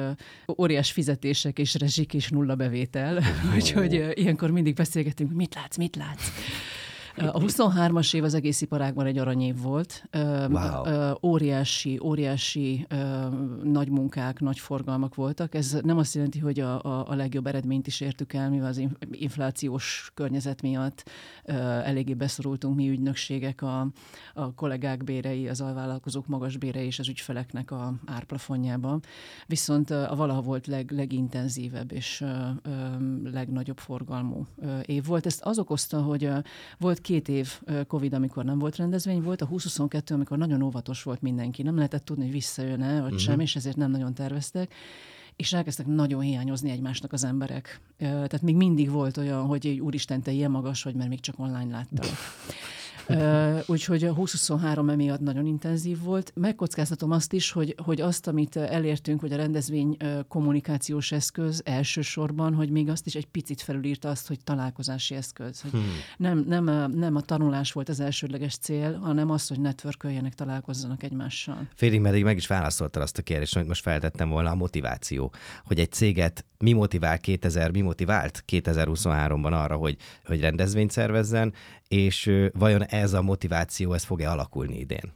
óriás 0.58 0.92
fizetések 0.92 1.58
és 1.58 1.74
rezsik 1.74 2.14
és 2.14 2.28
nulla 2.28 2.54
bevétel, 2.54 3.22
úgyhogy 3.54 4.10
ilyenkor 4.14 4.50
mindig 4.50 4.74
beszélgetünk, 4.74 5.32
mit 5.32 5.54
látsz, 5.54 5.76
mit 5.76 5.96
látsz. 5.96 6.30
A 7.16 7.38
23-as 7.38 8.14
év 8.14 8.24
az 8.24 8.34
egész 8.34 8.60
iparágban 8.60 9.06
egy 9.06 9.18
aranyév 9.18 9.60
volt. 9.60 10.04
Wow. 10.50 11.14
Óriási, 11.22 11.98
óriási 12.02 12.86
nagy 13.62 13.88
munkák, 13.88 14.40
nagy 14.40 14.58
forgalmak 14.58 15.14
voltak. 15.14 15.54
Ez 15.54 15.78
nem 15.82 15.98
azt 15.98 16.14
jelenti, 16.14 16.38
hogy 16.38 16.60
a, 16.60 16.82
a, 16.82 17.08
a 17.08 17.14
legjobb 17.14 17.46
eredményt 17.46 17.86
is 17.86 18.00
értük 18.00 18.32
el, 18.32 18.50
mivel 18.50 18.68
az 18.68 18.82
inflációs 19.10 20.10
környezet 20.14 20.62
miatt 20.62 21.10
eléggé 21.84 22.14
beszorultunk 22.14 22.76
mi 22.76 22.88
ügynökségek, 22.88 23.62
a, 23.62 23.88
a 24.34 24.54
kollégák 24.54 25.04
bérei, 25.04 25.48
az 25.48 25.60
alvállalkozók 25.60 26.26
magas 26.26 26.56
bérei 26.56 26.86
és 26.86 26.98
az 26.98 27.08
ügyfeleknek 27.08 27.70
a 27.70 27.94
árplafonjába. 28.06 29.00
Viszont 29.46 29.90
a 29.90 30.14
valaha 30.16 30.40
volt 30.40 30.66
leg, 30.66 30.90
legintenzívebb 30.90 31.92
és 31.92 32.24
legnagyobb 33.24 33.78
forgalmú 33.78 34.46
év 34.82 35.04
volt. 35.06 35.26
Ezt 35.26 35.42
az 35.42 35.58
okozta, 35.58 36.02
hogy 36.02 36.30
volt 36.78 37.00
két 37.04 37.28
év 37.28 37.60
Covid, 37.86 38.12
amikor 38.12 38.44
nem 38.44 38.58
volt 38.58 38.76
rendezvény, 38.76 39.22
volt 39.22 39.40
a 39.40 39.46
2022, 39.46 40.14
amikor 40.14 40.38
nagyon 40.38 40.62
óvatos 40.62 41.02
volt 41.02 41.22
mindenki. 41.22 41.62
Nem 41.62 41.76
lehetett 41.76 42.04
tudni, 42.04 42.22
hogy 42.22 42.32
visszajön-e, 42.32 42.92
vagy 42.92 43.02
uh-huh. 43.02 43.18
sem, 43.18 43.40
és 43.40 43.56
ezért 43.56 43.76
nem 43.76 43.90
nagyon 43.90 44.14
terveztek 44.14 44.74
és 45.36 45.52
elkezdtek 45.52 45.86
nagyon 45.86 46.20
hiányozni 46.20 46.70
egymásnak 46.70 47.12
az 47.12 47.24
emberek. 47.24 47.80
Tehát 47.98 48.42
még 48.42 48.56
mindig 48.56 48.90
volt 48.90 49.16
olyan, 49.16 49.46
hogy 49.46 49.68
úristen, 49.80 50.22
te 50.22 50.30
ilyen 50.30 50.50
magas 50.50 50.82
vagy, 50.82 50.94
mert 50.94 51.08
még 51.08 51.20
csak 51.20 51.38
online 51.38 51.70
láttam. 51.70 52.10
Úgyhogy 53.66 54.04
a 54.04 54.14
2023 54.14 54.88
emiatt 54.88 55.20
nagyon 55.20 55.46
intenzív 55.46 56.02
volt. 56.02 56.32
Megkockáztatom 56.34 57.10
azt 57.10 57.32
is, 57.32 57.50
hogy, 57.50 57.74
hogy 57.84 58.00
azt, 58.00 58.26
amit 58.26 58.56
elértünk, 58.56 59.20
hogy 59.20 59.32
a 59.32 59.36
rendezvény 59.36 59.96
kommunikációs 60.28 61.12
eszköz 61.12 61.62
elsősorban, 61.64 62.54
hogy 62.54 62.70
még 62.70 62.88
azt 62.88 63.06
is 63.06 63.14
egy 63.14 63.26
picit 63.26 63.62
felülírta 63.62 64.08
azt, 64.08 64.28
hogy 64.28 64.38
találkozási 64.44 65.14
eszköz. 65.14 65.60
Hogy 65.60 65.70
hmm. 65.70 65.82
nem, 66.16 66.44
nem, 66.48 66.66
a, 66.66 66.86
nem 66.86 67.16
a 67.16 67.20
tanulás 67.20 67.72
volt 67.72 67.88
az 67.88 68.00
elsődleges 68.00 68.56
cél, 68.56 68.98
hanem 68.98 69.30
az, 69.30 69.48
hogy 69.48 69.60
networköljenek, 69.60 70.34
találkozzanak 70.34 71.02
egymással. 71.02 71.68
Félig 71.74 72.00
meddig 72.00 72.24
meg 72.24 72.36
is 72.36 72.46
válaszoltál 72.46 73.02
azt 73.02 73.18
a 73.18 73.22
kérdést, 73.22 73.56
amit 73.56 73.68
most 73.68 73.82
feltettem 73.82 74.28
volna, 74.28 74.50
a 74.50 74.54
motiváció. 74.54 75.32
Hogy 75.64 75.78
egy 75.78 75.92
céget 75.92 76.44
mi 76.58 76.72
motivál 76.72 77.18
2000, 77.18 77.70
mi 77.70 77.80
motivált 77.80 78.44
2023-ban 78.52 79.52
arra, 79.52 79.76
hogy, 79.76 79.96
hogy 80.24 80.40
rendezvényt 80.40 80.90
szervezzen, 80.90 81.52
és 81.88 82.30
vajon 82.52 82.82
ez 82.94 83.12
a 83.12 83.22
motiváció, 83.22 83.92
ez 83.92 84.04
fog-e 84.04 84.30
alakulni 84.30 84.78
idén? 84.78 85.12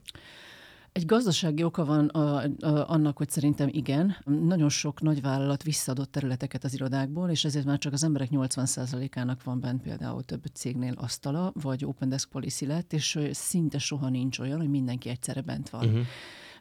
Egy 0.93 1.07
gazdasági 1.07 1.63
oka 1.63 1.85
van 1.85 2.07
a, 2.07 2.43
a, 2.61 2.91
annak, 2.91 3.17
hogy 3.17 3.31
szerintem 3.31 3.69
igen. 3.71 4.17
Nagyon 4.25 4.69
sok 4.69 5.01
nagyvállalat 5.01 5.63
visszaadott 5.63 6.13
területeket 6.13 6.65
az 6.65 6.75
irodákból, 6.75 7.31
és 7.31 7.45
ezért 7.45 7.65
már 7.65 7.79
csak 7.79 7.93
az 7.93 8.05
emberek 8.05 8.29
80%-ának 8.33 9.43
van 9.43 9.61
bent 9.61 9.83
például 9.83 10.23
több 10.23 10.45
cégnél 10.53 10.95
asztala, 10.97 11.53
vagy 11.55 11.85
Open 11.85 12.09
Desk 12.09 12.29
Policy 12.29 12.67
lett, 12.67 12.93
és 12.93 13.19
szinte 13.31 13.79
soha 13.79 14.09
nincs 14.09 14.39
olyan, 14.39 14.59
hogy 14.59 14.71
mindenki 14.71 15.09
egyszerre 15.09 15.41
bent 15.41 15.71
van. 15.71 15.87
Uh-huh. 15.87 16.01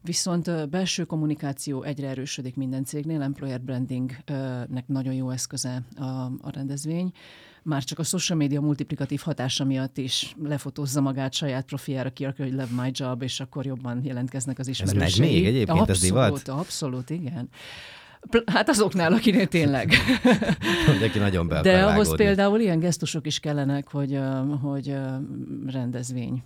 Viszont 0.02 0.70
belső 0.70 1.04
kommunikáció 1.04 1.84
egyre 1.84 2.08
erősödik 2.08 2.56
minden 2.56 2.84
cégnél, 2.84 3.22
employer 3.22 3.62
brandingnek 3.62 4.88
nagyon 4.88 5.14
jó 5.14 5.30
eszköze 5.30 5.82
a, 5.96 6.04
a 6.42 6.52
rendezvény. 6.52 7.12
Már 7.68 7.84
csak 7.84 8.00
a 8.00 8.04
social 8.04 8.38
media 8.38 8.62
multiplikatív 8.62 9.22
hatása 9.22 9.66
miatt 9.66 9.98
is 9.98 10.36
lefotózza 10.44 11.02
magát 11.02 11.34
saját 11.34 11.66
profiára, 11.66 12.10
kirakja, 12.10 12.46
hogy 12.46 12.54
love 12.54 12.82
my 12.82 12.90
job, 12.94 13.22
és 13.22 13.40
akkor 13.40 13.66
jobban 13.66 14.02
jelentkeznek 14.04 14.60
az 14.60 14.68
ismerősei. 14.68 15.02
Ez 15.02 15.18
megy 15.18 15.30
még 15.30 15.46
egyébként, 15.46 15.70
abszolút, 15.70 15.90
ez 15.90 16.02
divat? 16.02 16.48
Abszolút, 16.48 17.10
igen. 17.10 17.50
Hát 18.46 18.70
azoknál, 18.70 19.14
akinél 19.14 19.48
tényleg. 19.48 19.94
Mindenki 20.92 21.20
nagyon 21.20 21.48
be 21.48 21.62
De 21.62 21.84
ahhoz 21.84 22.16
például 22.16 22.60
ilyen 22.60 22.80
gesztusok 22.80 23.26
is 23.26 23.40
kellenek, 23.40 23.92
hogy, 23.92 24.20
hogy 24.62 24.96
rendezvény 25.68 26.44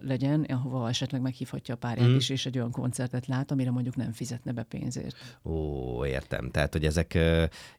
legyen, 0.00 0.46
ahova 0.48 0.88
esetleg 0.88 1.20
meghívhatja 1.20 1.74
a 1.74 1.76
párját 1.76 2.08
mm. 2.08 2.16
is, 2.16 2.28
és 2.28 2.46
egy 2.46 2.58
olyan 2.58 2.70
koncertet 2.70 3.26
lát, 3.26 3.50
amire 3.50 3.70
mondjuk 3.70 3.96
nem 3.96 4.12
fizetne 4.12 4.52
be 4.52 4.62
pénzért. 4.62 5.16
Ó, 5.44 6.06
értem. 6.06 6.50
Tehát, 6.50 6.72
hogy 6.72 6.84
ezek 6.84 7.18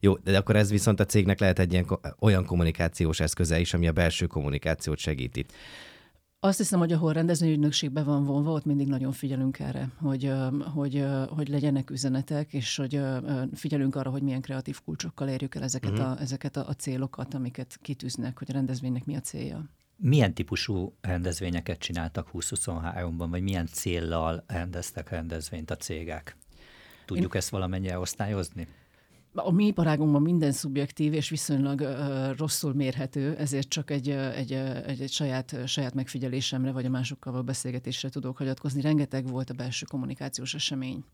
jó, 0.00 0.16
de 0.16 0.36
akkor 0.36 0.56
ez 0.56 0.70
viszont 0.70 1.00
a 1.00 1.04
cégnek 1.04 1.40
lehet 1.40 1.58
egy 1.58 1.72
ilyen, 1.72 1.86
olyan 2.18 2.44
kommunikációs 2.44 3.20
eszköze 3.20 3.60
is, 3.60 3.74
ami 3.74 3.88
a 3.88 3.92
belső 3.92 4.26
kommunikációt 4.26 4.98
segíti. 4.98 5.46
Azt 6.44 6.58
hiszem, 6.58 6.78
hogy 6.78 6.92
ahol 6.92 7.12
rendezvényügynökségbe 7.12 8.02
van 8.02 8.24
vonva, 8.24 8.52
ott 8.52 8.64
mindig 8.64 8.86
nagyon 8.86 9.12
figyelünk 9.12 9.58
erre, 9.58 9.88
hogy, 10.00 10.32
hogy, 10.74 11.04
hogy 11.28 11.48
legyenek 11.48 11.90
üzenetek, 11.90 12.52
és 12.52 12.76
hogy 12.76 13.00
figyelünk 13.54 13.96
arra, 13.96 14.10
hogy 14.10 14.22
milyen 14.22 14.40
kreatív 14.40 14.80
kulcsokkal 14.84 15.28
érjük 15.28 15.54
el 15.54 15.62
ezeket, 15.62 15.90
uh-huh. 15.90 16.10
a, 16.10 16.20
ezeket 16.20 16.56
a, 16.56 16.68
a 16.68 16.72
célokat, 16.72 17.34
amiket 17.34 17.78
kitűznek, 17.82 18.38
hogy 18.38 18.46
a 18.50 18.52
rendezvénynek 18.52 19.04
mi 19.04 19.16
a 19.16 19.20
célja. 19.20 19.64
Milyen 19.96 20.34
típusú 20.34 20.94
rendezvényeket 21.00 21.78
csináltak 21.78 22.28
2023-ban, 22.32 23.26
vagy 23.30 23.42
milyen 23.42 23.66
céllal 23.66 24.44
rendeztek 24.46 25.10
rendezvényt 25.10 25.70
a 25.70 25.76
cégek? 25.76 26.36
Tudjuk 27.04 27.34
Én... 27.34 27.40
ezt 27.40 27.48
valamennyire 27.48 27.98
osztályozni? 27.98 28.68
A 29.34 29.50
mi 29.50 29.66
iparágunkban 29.66 30.22
minden 30.22 30.52
szubjektív 30.52 31.12
és 31.12 31.28
viszonylag 31.28 31.86
rosszul 32.36 32.74
mérhető, 32.74 33.36
ezért 33.36 33.68
csak 33.68 33.90
egy, 33.90 34.10
egy, 34.10 34.52
egy, 34.86 35.00
egy 35.00 35.10
saját, 35.10 35.56
saját 35.66 35.94
megfigyelésemre 35.94 36.72
vagy 36.72 36.84
a 36.84 36.90
másokkal 36.90 37.42
beszélgetésre 37.42 38.08
tudok 38.08 38.36
hagyatkozni. 38.36 38.80
Rengeteg 38.80 39.28
volt 39.28 39.50
a 39.50 39.54
belső 39.54 39.86
kommunikációs 39.90 40.54
esemény, 40.54 41.04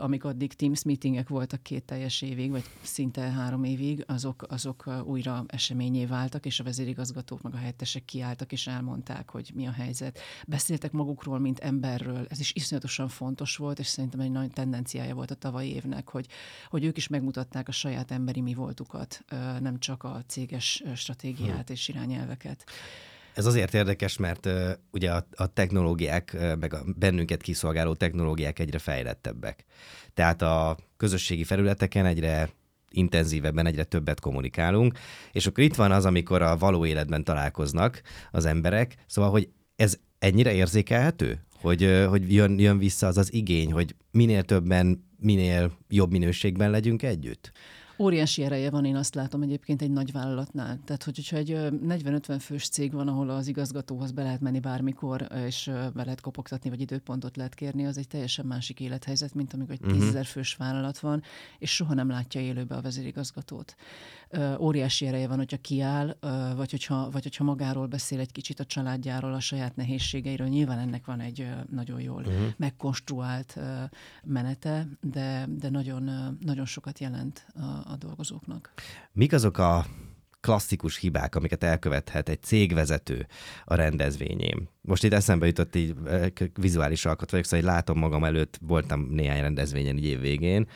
amik 0.00 0.24
addig 0.24 0.52
Teams 0.52 0.82
meetingek 0.82 1.28
voltak 1.28 1.62
két 1.62 1.84
teljes 1.84 2.22
évig, 2.22 2.50
vagy 2.50 2.64
szinte 2.82 3.20
három 3.20 3.64
évig, 3.64 4.04
azok, 4.06 4.46
azok 4.48 4.90
újra 5.04 5.44
eseményé 5.46 6.06
váltak, 6.06 6.46
és 6.46 6.60
a 6.60 6.64
vezérigazgatók 6.64 7.42
meg 7.42 7.54
a 7.54 7.56
helyettesek 7.56 8.04
kiálltak, 8.04 8.52
és 8.52 8.66
elmondták, 8.66 9.30
hogy 9.30 9.50
mi 9.54 9.66
a 9.66 9.72
helyzet. 9.72 10.18
Beszéltek 10.46 10.92
magukról, 10.92 11.38
mint 11.38 11.58
emberről, 11.58 12.26
ez 12.28 12.40
is 12.40 12.52
iszonyatosan 12.54 13.08
fontos 13.08 13.56
volt, 13.56 13.78
és 13.78 13.86
szerintem 13.86 14.20
egy 14.20 14.30
nagy 14.30 14.50
tendenciája 14.50 15.14
volt 15.14 15.30
a 15.30 15.34
tavalyi 15.34 15.74
évnek, 15.74 16.08
hogy, 16.08 16.26
hogy 16.68 16.84
ők 16.84 16.96
is 16.96 17.08
megmutatták, 17.08 17.68
a 17.68 17.72
saját 17.72 18.10
emberi 18.10 18.40
mi 18.40 18.54
voltukat, 18.54 19.24
nem 19.60 19.78
csak 19.78 20.04
a 20.04 20.22
céges 20.26 20.82
stratégiát 20.94 21.66
hmm. 21.66 21.74
és 21.74 21.88
irányelveket. 21.88 22.64
Ez 23.40 23.46
azért 23.46 23.74
érdekes, 23.74 24.16
mert 24.16 24.46
uh, 24.46 24.70
ugye 24.90 25.10
a, 25.10 25.26
a 25.34 25.46
technológiák, 25.46 26.30
uh, 26.34 26.56
meg 26.56 26.74
a 26.74 26.84
bennünket 26.98 27.42
kiszolgáló 27.42 27.94
technológiák 27.94 28.58
egyre 28.58 28.78
fejlettebbek. 28.78 29.64
Tehát 30.14 30.42
a 30.42 30.76
közösségi 30.96 31.44
felületeken 31.44 32.06
egyre 32.06 32.50
intenzívebben, 32.90 33.66
egyre 33.66 33.84
többet 33.84 34.20
kommunikálunk, 34.20 34.98
és 35.32 35.46
akkor 35.46 35.64
itt 35.64 35.74
van 35.74 35.92
az, 35.92 36.04
amikor 36.04 36.42
a 36.42 36.56
való 36.56 36.86
életben 36.86 37.24
találkoznak 37.24 38.02
az 38.30 38.44
emberek, 38.44 38.94
szóval, 39.06 39.30
hogy 39.30 39.48
ez 39.76 39.98
ennyire 40.18 40.52
érzékelhető, 40.52 41.44
hogy, 41.60 42.04
hogy 42.08 42.34
jön, 42.34 42.58
jön 42.58 42.78
vissza 42.78 43.06
az 43.06 43.18
az 43.18 43.32
igény, 43.32 43.72
hogy 43.72 43.94
minél 44.10 44.42
többen 44.42 45.08
minél 45.20 45.72
jobb 45.88 46.10
minőségben 46.10 46.70
legyünk 46.70 47.02
együtt? 47.02 47.52
Óriási 48.00 48.44
ereje 48.44 48.70
van, 48.70 48.84
én 48.84 48.96
azt 48.96 49.14
látom 49.14 49.42
egyébként 49.42 49.82
egy 49.82 49.90
nagy 49.90 50.12
vállalatnál. 50.12 50.78
Tehát, 50.84 51.02
hogy, 51.02 51.16
hogyha 51.16 51.36
egy 51.36 51.50
40-50 51.50 52.36
fős 52.40 52.68
cég 52.68 52.92
van, 52.92 53.08
ahol 53.08 53.30
az 53.30 53.46
igazgatóhoz 53.46 54.10
be 54.10 54.22
lehet 54.22 54.40
menni 54.40 54.60
bármikor, 54.60 55.26
és 55.46 55.70
be 55.94 56.04
lehet 56.04 56.20
kopogtatni, 56.20 56.70
vagy 56.70 56.80
időpontot 56.80 57.36
lehet 57.36 57.54
kérni, 57.54 57.86
az 57.86 57.98
egy 57.98 58.06
teljesen 58.06 58.46
másik 58.46 58.80
élethelyzet, 58.80 59.34
mint 59.34 59.52
amikor 59.52 59.74
egy 59.74 59.80
uh-huh. 59.82 60.12
10 60.12 60.26
fős 60.26 60.54
vállalat 60.54 60.98
van, 60.98 61.22
és 61.58 61.74
soha 61.74 61.94
nem 61.94 62.08
látja 62.08 62.40
élőbe 62.40 62.74
a 62.74 62.80
vezérigazgatót. 62.80 63.74
Óriási 64.58 65.06
ereje 65.06 65.28
van, 65.28 65.36
hogyha 65.36 65.56
kiáll, 65.56 66.16
vagy 66.56 66.70
hogyha, 66.70 67.10
vagy 67.10 67.22
hogyha 67.22 67.44
magáról 67.44 67.86
beszél 67.86 68.20
egy 68.20 68.32
kicsit 68.32 68.60
a 68.60 68.64
családjáról, 68.64 69.34
a 69.34 69.40
saját 69.40 69.76
nehézségeiről. 69.76 70.48
Nyilván 70.48 70.78
ennek 70.78 71.06
van 71.06 71.20
egy 71.20 71.48
nagyon 71.70 72.00
jól 72.00 72.22
uh-huh. 72.22 72.46
megkonstruált 72.56 73.58
menete, 74.24 74.88
de, 75.00 75.48
de 75.58 75.70
nagyon, 75.70 76.10
nagyon 76.40 76.66
sokat 76.66 76.98
jelent 76.98 77.46
a, 77.54 77.89
a 77.92 77.96
dolgozóknak. 77.96 78.72
Mik 79.12 79.32
azok 79.32 79.58
a 79.58 79.86
klasszikus 80.40 80.96
hibák, 80.96 81.34
amiket 81.34 81.64
elkövethet 81.64 82.28
egy 82.28 82.42
cégvezető 82.42 83.26
a 83.64 83.74
rendezvényén. 83.74 84.68
Most 84.80 85.04
itt 85.04 85.12
eszembe 85.12 85.46
jutott 85.46 85.74
így 85.74 85.94
vizuális 86.54 87.04
alkot 87.04 87.30
vagyok, 87.30 87.46
szóval 87.46 87.66
látom 87.66 87.98
magam 87.98 88.24
előtt, 88.24 88.58
voltam 88.60 89.00
néhány 89.10 89.40
rendezvényen 89.40 89.96
így 89.96 90.04
év 90.04 90.20
végén, 90.20 90.68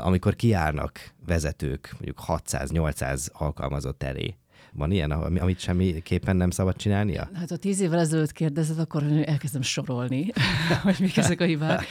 amikor 0.00 0.34
kiállnak 0.34 1.14
vezetők, 1.26 1.88
mondjuk 1.92 2.20
600-800 2.26 3.32
alkalmazott 3.32 4.02
elé, 4.02 4.36
van 4.74 4.90
ilyen, 4.90 5.10
amit 5.10 5.58
semmiképpen 5.58 6.36
nem 6.36 6.50
szabad 6.50 6.76
csinálnia? 6.76 7.28
Hát 7.34 7.50
ha 7.50 7.56
tíz 7.56 7.80
évvel 7.80 7.98
ezelőtt 7.98 8.32
kérdezed, 8.32 8.78
akkor 8.78 9.02
elkezdem 9.02 9.62
sorolni, 9.62 10.26
hogy 10.82 10.96
mik 11.00 11.16
ezek 11.16 11.40
a 11.40 11.44
hibák. 11.44 11.86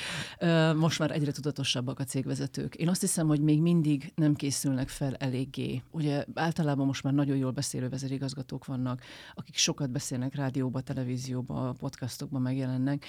Most 0.75 0.99
már 0.99 1.11
egyre 1.11 1.31
tudatosabbak 1.31 1.99
a 1.99 2.03
cégvezetők. 2.03 2.75
Én 2.75 2.87
azt 2.87 3.01
hiszem, 3.01 3.27
hogy 3.27 3.41
még 3.41 3.61
mindig 3.61 4.11
nem 4.15 4.33
készülnek 4.33 4.89
fel 4.89 5.15
eléggé. 5.15 5.81
Ugye 5.91 6.25
általában 6.33 6.85
most 6.85 7.03
már 7.03 7.13
nagyon 7.13 7.37
jól 7.37 7.51
beszélő 7.51 7.89
vezérigazgatók 7.89 8.65
vannak, 8.65 9.01
akik 9.33 9.55
sokat 9.55 9.91
beszélnek 9.91 10.35
rádióba, 10.35 10.81
televízióba, 10.81 11.75
podcastokba 11.79 12.39
megjelennek, 12.39 13.05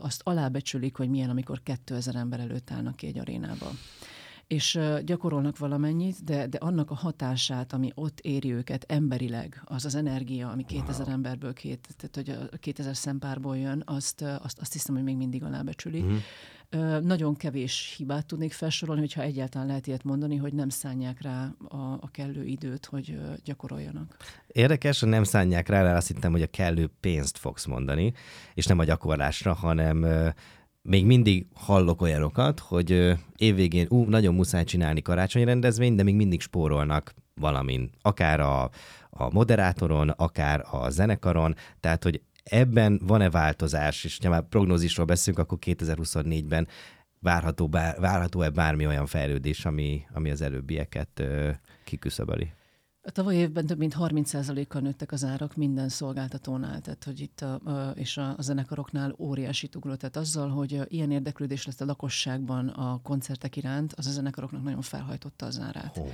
azt 0.00 0.20
alábecsülik, 0.24 0.96
hogy 0.96 1.08
milyen, 1.08 1.30
amikor 1.30 1.62
2000 1.62 2.16
ember 2.16 2.40
előtt 2.40 2.70
állnak 2.70 2.96
ki 2.96 3.06
egy 3.06 3.18
arénába 3.18 3.70
és 4.46 4.78
gyakorolnak 5.04 5.58
valamennyit, 5.58 6.24
de, 6.24 6.46
de 6.46 6.58
annak 6.58 6.90
a 6.90 6.94
hatását, 6.94 7.72
ami 7.72 7.90
ott 7.94 8.20
éri 8.20 8.52
őket 8.52 8.84
emberileg, 8.88 9.62
az 9.64 9.84
az 9.84 9.94
energia, 9.94 10.50
ami 10.50 10.64
2000 10.64 11.06
wow. 11.06 11.14
emberből, 11.14 11.52
két, 11.52 11.88
tehát 11.96 12.14
hogy 12.14 12.48
a 12.52 12.56
2000 12.56 12.96
szempárból 12.96 13.56
jön, 13.56 13.82
azt, 13.86 14.22
azt, 14.22 14.58
azt 14.60 14.72
hiszem, 14.72 14.94
hogy 14.94 15.04
még 15.04 15.16
mindig 15.16 15.42
alábecsülik. 15.42 16.04
Mm. 16.04 16.16
Nagyon 17.02 17.36
kevés 17.36 17.94
hibát 17.96 18.26
tudnék 18.26 18.52
felsorolni, 18.52 19.00
hogyha 19.00 19.22
egyáltalán 19.22 19.66
lehet 19.66 19.86
ilyet 19.86 20.04
mondani, 20.04 20.36
hogy 20.36 20.52
nem 20.52 20.68
szánják 20.68 21.22
rá 21.22 21.54
a, 21.68 21.76
a 21.76 22.08
kellő 22.10 22.44
időt, 22.44 22.86
hogy 22.86 23.18
gyakoroljanak. 23.44 24.16
Érdekes, 24.46 25.00
hogy 25.00 25.08
nem 25.08 25.24
szánják 25.24 25.68
rá, 25.68 25.82
mert 25.82 25.96
azt 25.96 26.06
hittem, 26.06 26.32
hogy 26.32 26.42
a 26.42 26.46
kellő 26.46 26.90
pénzt 27.00 27.38
fogsz 27.38 27.64
mondani, 27.64 28.12
és 28.54 28.66
nem 28.66 28.78
a 28.78 28.84
gyakorlásra, 28.84 29.52
hanem 29.52 30.06
még 30.86 31.06
mindig 31.06 31.46
hallok 31.54 32.02
olyanokat, 32.02 32.60
hogy 32.60 33.14
évvégén 33.36 33.86
ú, 33.88 34.04
nagyon 34.04 34.34
muszáj 34.34 34.64
csinálni 34.64 35.02
karácsonyi 35.02 35.44
rendezvényt, 35.44 35.96
de 35.96 36.02
még 36.02 36.14
mindig 36.14 36.40
spórolnak 36.40 37.14
valamin. 37.34 37.90
Akár 38.02 38.40
a, 38.40 38.70
a 39.10 39.30
moderátoron, 39.32 40.08
akár 40.08 40.64
a 40.70 40.90
zenekaron, 40.90 41.54
tehát 41.80 42.02
hogy 42.02 42.20
ebben 42.44 43.00
van-e 43.04 43.30
változás, 43.30 44.04
és 44.04 44.18
ha 44.22 44.28
már 44.28 44.48
prognózisról 44.48 45.06
beszélünk, 45.06 45.42
akkor 45.42 45.58
2024-ben 45.60 46.68
várható, 47.18 47.68
várható-e 47.98 48.50
bármi 48.50 48.86
olyan 48.86 49.06
fejlődés, 49.06 49.64
ami, 49.64 50.02
ami 50.12 50.30
az 50.30 50.40
előbbieket 50.40 51.22
kiküszöböli? 51.84 52.52
A 53.06 53.10
tavaly 53.10 53.34
évben 53.36 53.66
több 53.66 53.78
mint 53.78 53.94
30%-kal 53.98 54.80
nőttek 54.80 55.12
az 55.12 55.24
árak 55.24 55.56
minden 55.56 55.88
szolgáltatónál, 55.88 56.80
tehát 56.80 57.04
hogy 57.04 57.20
itt 57.20 57.40
a, 57.40 57.54
a, 57.54 57.90
és 57.90 58.16
a, 58.16 58.34
a 58.36 58.42
zenekaroknál 58.42 59.14
óriási 59.18 59.68
ugró. 59.74 59.94
Tehát 59.94 60.16
azzal, 60.16 60.48
hogy 60.48 60.80
ilyen 60.88 61.10
érdeklődés 61.10 61.66
lesz 61.66 61.80
a 61.80 61.84
lakosságban 61.84 62.68
a 62.68 63.00
koncertek 63.02 63.56
iránt, 63.56 63.92
az 63.92 64.06
a 64.06 64.10
zenekaroknak 64.10 64.62
nagyon 64.62 64.82
felhajtotta 64.82 65.46
az 65.46 65.60
árát. 65.60 65.96
Oh, 65.96 66.04
oh. 66.04 66.12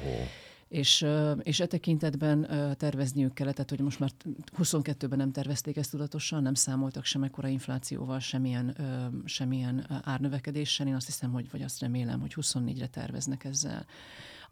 És, 0.68 1.07
és 1.42 1.61
e 1.61 1.66
tekintetben 1.66 2.46
tervezniük 2.78 3.35
kellett, 3.35 3.55
tehát 3.55 3.70
hogy 3.70 3.81
most 3.81 4.00
már 4.00 4.11
22-ben 4.59 5.18
nem 5.18 5.33
tervezték 5.33 5.76
ezt 5.76 5.90
tudatosan, 5.90 6.42
nem 6.42 6.55
számoltak 6.55 7.05
sem 7.05 7.22
ekkora 7.22 7.48
inflációval, 7.48 8.18
semmilyen, 8.18 8.76
semmilyen 9.24 10.02
árnövekedéssel. 10.05 10.87
Én 10.87 10.94
azt 10.94 11.07
hiszem, 11.07 11.33
hogy, 11.33 11.50
vagy 11.50 11.62
azt 11.62 11.81
remélem, 11.81 12.20
hogy 12.20 12.35
24-re 12.37 12.87
terveznek 12.87 13.44
ezzel 13.44 13.87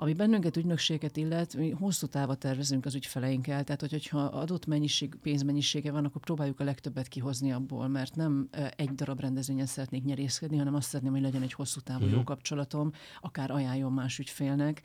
Ami 0.03 0.13
bennünket 0.13 0.57
ügynökséget 0.57 1.17
illet, 1.17 1.57
mi 1.57 1.71
hosszú 1.71 2.07
távra 2.07 2.35
tervezünk 2.35 2.85
az 2.85 2.95
ügyfeleinkkel, 2.95 3.65
tehát 3.65 3.81
hogy, 3.81 3.91
hogyha 3.91 4.19
adott 4.19 4.67
mennyiség, 4.67 5.15
pénzmennyisége 5.23 5.91
van, 5.91 6.05
akkor 6.05 6.21
próbáljuk 6.21 6.61
a 6.61 6.65
legtöbbet 6.65 7.09
kihozni 7.09 7.53
abból, 7.53 7.89
mert 7.89 8.15
nem 8.15 8.49
egy 8.77 8.95
darab 8.95 9.21
rendezvényen 9.21 9.67
szeretnék 9.67 10.05
nyerészkedni, 10.05 10.57
hanem 10.57 10.75
azt 10.75 10.89
szeretném, 10.89 11.13
hogy 11.13 11.23
legyen 11.23 11.43
egy 11.43 11.53
hosszú 11.53 11.81
távú 11.81 12.01
uh-huh. 12.01 12.17
jó 12.17 12.25
kapcsolatom, 12.25 12.93
akár 13.21 13.51
ajánljon 13.51 13.93
más 13.93 14.19
ügyfélnek, 14.19 14.83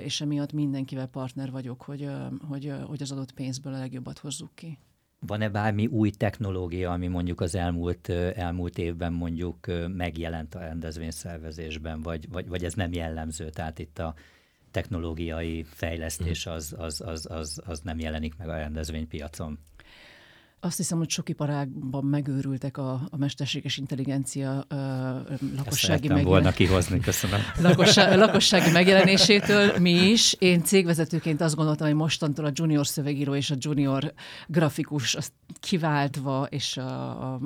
és 0.00 0.20
emiatt 0.20 0.52
mindenkivel 0.52 1.06
partner 1.06 1.50
vagyok, 1.50 1.82
hogy, 1.82 2.08
hogy, 2.48 2.72
hogy 2.86 3.02
az 3.02 3.12
adott 3.12 3.32
pénzből 3.32 3.74
a 3.74 3.78
legjobbat 3.78 4.18
hozzuk 4.18 4.54
ki. 4.54 4.78
Van-e 5.26 5.48
bármi 5.48 5.86
új 5.86 6.10
technológia, 6.10 6.92
ami 6.92 7.06
mondjuk 7.06 7.40
az 7.40 7.54
elmúlt, 7.54 8.08
elmúlt 8.34 8.78
évben 8.78 9.12
mondjuk 9.12 9.66
megjelent 9.88 10.54
a 10.54 10.58
rendezvényszervezésben, 10.58 12.02
vagy, 12.02 12.28
vagy, 12.28 12.48
vagy 12.48 12.64
ez 12.64 12.74
nem 12.74 12.92
jellemző? 12.92 13.50
Tehát 13.50 13.78
itt 13.78 13.98
a 13.98 14.14
technológiai 14.80 15.64
fejlesztés 15.68 16.46
az, 16.46 16.74
az, 16.78 17.00
az, 17.00 17.26
az, 17.30 17.62
az 17.66 17.80
nem 17.80 17.98
jelenik 17.98 18.36
meg 18.36 18.48
a 18.48 18.56
rendezvénypiacon. 18.56 19.58
Azt 20.60 20.76
hiszem, 20.76 20.98
hogy 20.98 21.10
sok 21.10 21.28
iparágban 21.28 22.04
megőrültek 22.04 22.76
a, 22.76 22.92
a 23.10 23.16
mesterséges 23.16 23.76
intelligencia 23.76 24.64
ö, 24.68 24.76
lakossági 25.56 26.08
megjelen... 26.08 26.24
volna 26.24 26.50
kihozni, 26.50 27.00
köszönöm. 27.00 27.40
Lakossá, 27.62 28.14
lakossági 28.14 28.70
megjelenésétől 28.70 29.78
mi 29.78 29.90
is. 29.90 30.32
Én 30.38 30.62
cégvezetőként 30.62 31.40
azt 31.40 31.54
gondoltam, 31.54 31.86
hogy 31.86 31.96
mostantól 31.96 32.44
a 32.44 32.50
junior 32.52 32.86
szövegíró 32.86 33.34
és 33.34 33.50
a 33.50 33.54
junior 33.58 34.12
grafikus 34.46 35.14
azt 35.14 35.32
kiváltva, 35.60 36.46
és 36.50 36.76
a, 36.76 37.32
a 37.34 37.40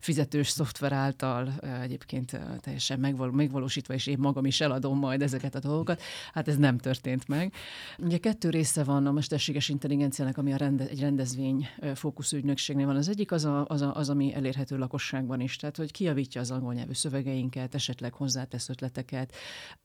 fizetős 0.00 0.48
szoftver 0.48 0.92
által 0.92 1.52
egyébként 1.82 2.40
teljesen 2.60 3.00
megval, 3.00 3.30
megvalósítva, 3.30 3.94
és 3.94 4.06
én 4.06 4.18
magam 4.18 4.46
is 4.46 4.60
eladom 4.60 4.98
majd 4.98 5.22
ezeket 5.22 5.54
a 5.54 5.58
dolgokat. 5.58 6.02
Hát 6.32 6.48
ez 6.48 6.56
nem 6.56 6.78
történt 6.78 7.28
meg. 7.28 7.52
Ugye 7.98 8.18
kettő 8.18 8.50
része 8.50 8.84
van 8.84 9.06
a 9.06 9.12
mesterséges 9.12 9.68
intelligenciának, 9.68 10.38
ami 10.38 10.52
a 10.52 10.56
rende, 10.56 10.88
egy 10.88 11.00
rendezvény 11.00 11.68
fókuszú 11.94 12.36
ügynökségnél 12.44 12.86
van. 12.86 12.96
Az 12.96 13.08
egyik 13.08 13.32
az, 13.32 13.44
a, 13.44 13.64
az, 13.68 13.82
a, 13.82 13.94
az, 13.94 14.10
ami 14.10 14.34
elérhető 14.34 14.78
lakosságban 14.78 15.40
is, 15.40 15.56
tehát 15.56 15.76
hogy 15.76 15.90
kiavítja 15.90 16.40
az 16.40 16.50
angol 16.50 16.74
nyelvű 16.74 16.92
szövegeinket, 16.92 17.74
esetleg 17.74 18.12
hozzátesz 18.12 18.68
ötleteket, 18.68 19.34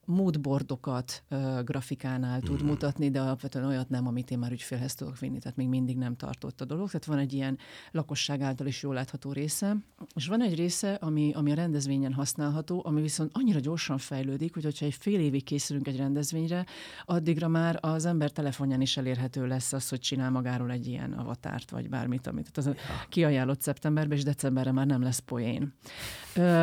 moodboardokat 0.05 1.23
uh, 1.29 1.63
grafikánál 1.63 2.41
tud 2.41 2.63
mm. 2.63 2.65
mutatni, 2.65 3.09
de 3.09 3.21
alapvetően 3.21 3.65
olyat 3.65 3.89
nem, 3.89 4.07
amit 4.07 4.31
én 4.31 4.39
már 4.39 4.51
ügyfélhez 4.51 4.95
tudok 4.95 5.19
vinni, 5.19 5.39
tehát 5.39 5.57
még 5.57 5.67
mindig 5.67 5.97
nem 5.97 6.15
tartott 6.15 6.61
a 6.61 6.65
dolog. 6.65 6.87
Tehát 6.87 7.05
van 7.05 7.17
egy 7.17 7.33
ilyen 7.33 7.57
lakosság 7.91 8.41
által 8.41 8.67
is 8.67 8.83
jól 8.83 8.93
látható 8.93 9.31
része, 9.31 9.77
és 10.15 10.27
van 10.27 10.41
egy 10.41 10.55
része, 10.55 10.93
ami, 10.93 11.31
ami 11.33 11.51
a 11.51 11.55
rendezvényen 11.55 12.13
használható, 12.13 12.81
ami 12.85 13.01
viszont 13.01 13.31
annyira 13.33 13.59
gyorsan 13.59 13.97
fejlődik, 13.97 14.53
hogy 14.53 14.63
hogyha 14.63 14.85
egy 14.85 14.93
fél 14.93 15.19
évig 15.19 15.43
készülünk 15.43 15.87
egy 15.87 15.97
rendezvényre, 15.97 16.65
addigra 17.05 17.47
már 17.47 17.77
az 17.81 18.05
ember 18.05 18.31
telefonján 18.31 18.81
is 18.81 18.97
elérhető 18.97 19.47
lesz 19.47 19.73
az, 19.73 19.89
hogy 19.89 19.99
csinál 19.99 20.29
magáról 20.29 20.71
egy 20.71 20.87
ilyen 20.87 21.13
avatárt, 21.13 21.69
vagy 21.69 21.89
bármit, 21.89 22.27
amit 22.27 22.48
tehát 22.51 22.69
az 22.69 22.83
kiajánlott 23.09 23.61
szeptemberben, 23.61 24.17
és 24.17 24.23
decemberre 24.23 24.71
már 24.71 24.85
nem 24.85 25.01
lesz 25.01 25.19
poén. 25.19 25.73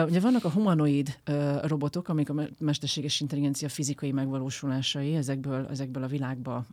Ugye 0.07 0.21
vannak 0.21 0.45
a 0.45 0.51
humanoid 0.51 1.19
robotok, 1.63 2.09
amik 2.09 2.31
a 2.31 2.49
mesterséges 2.59 3.21
intelligencia 3.21 3.69
fizikai 3.69 4.13
megvalósulásai, 4.13 5.15
ezekből, 5.15 5.67
ezekből 5.71 6.03
a 6.03 6.07
világban 6.07 6.67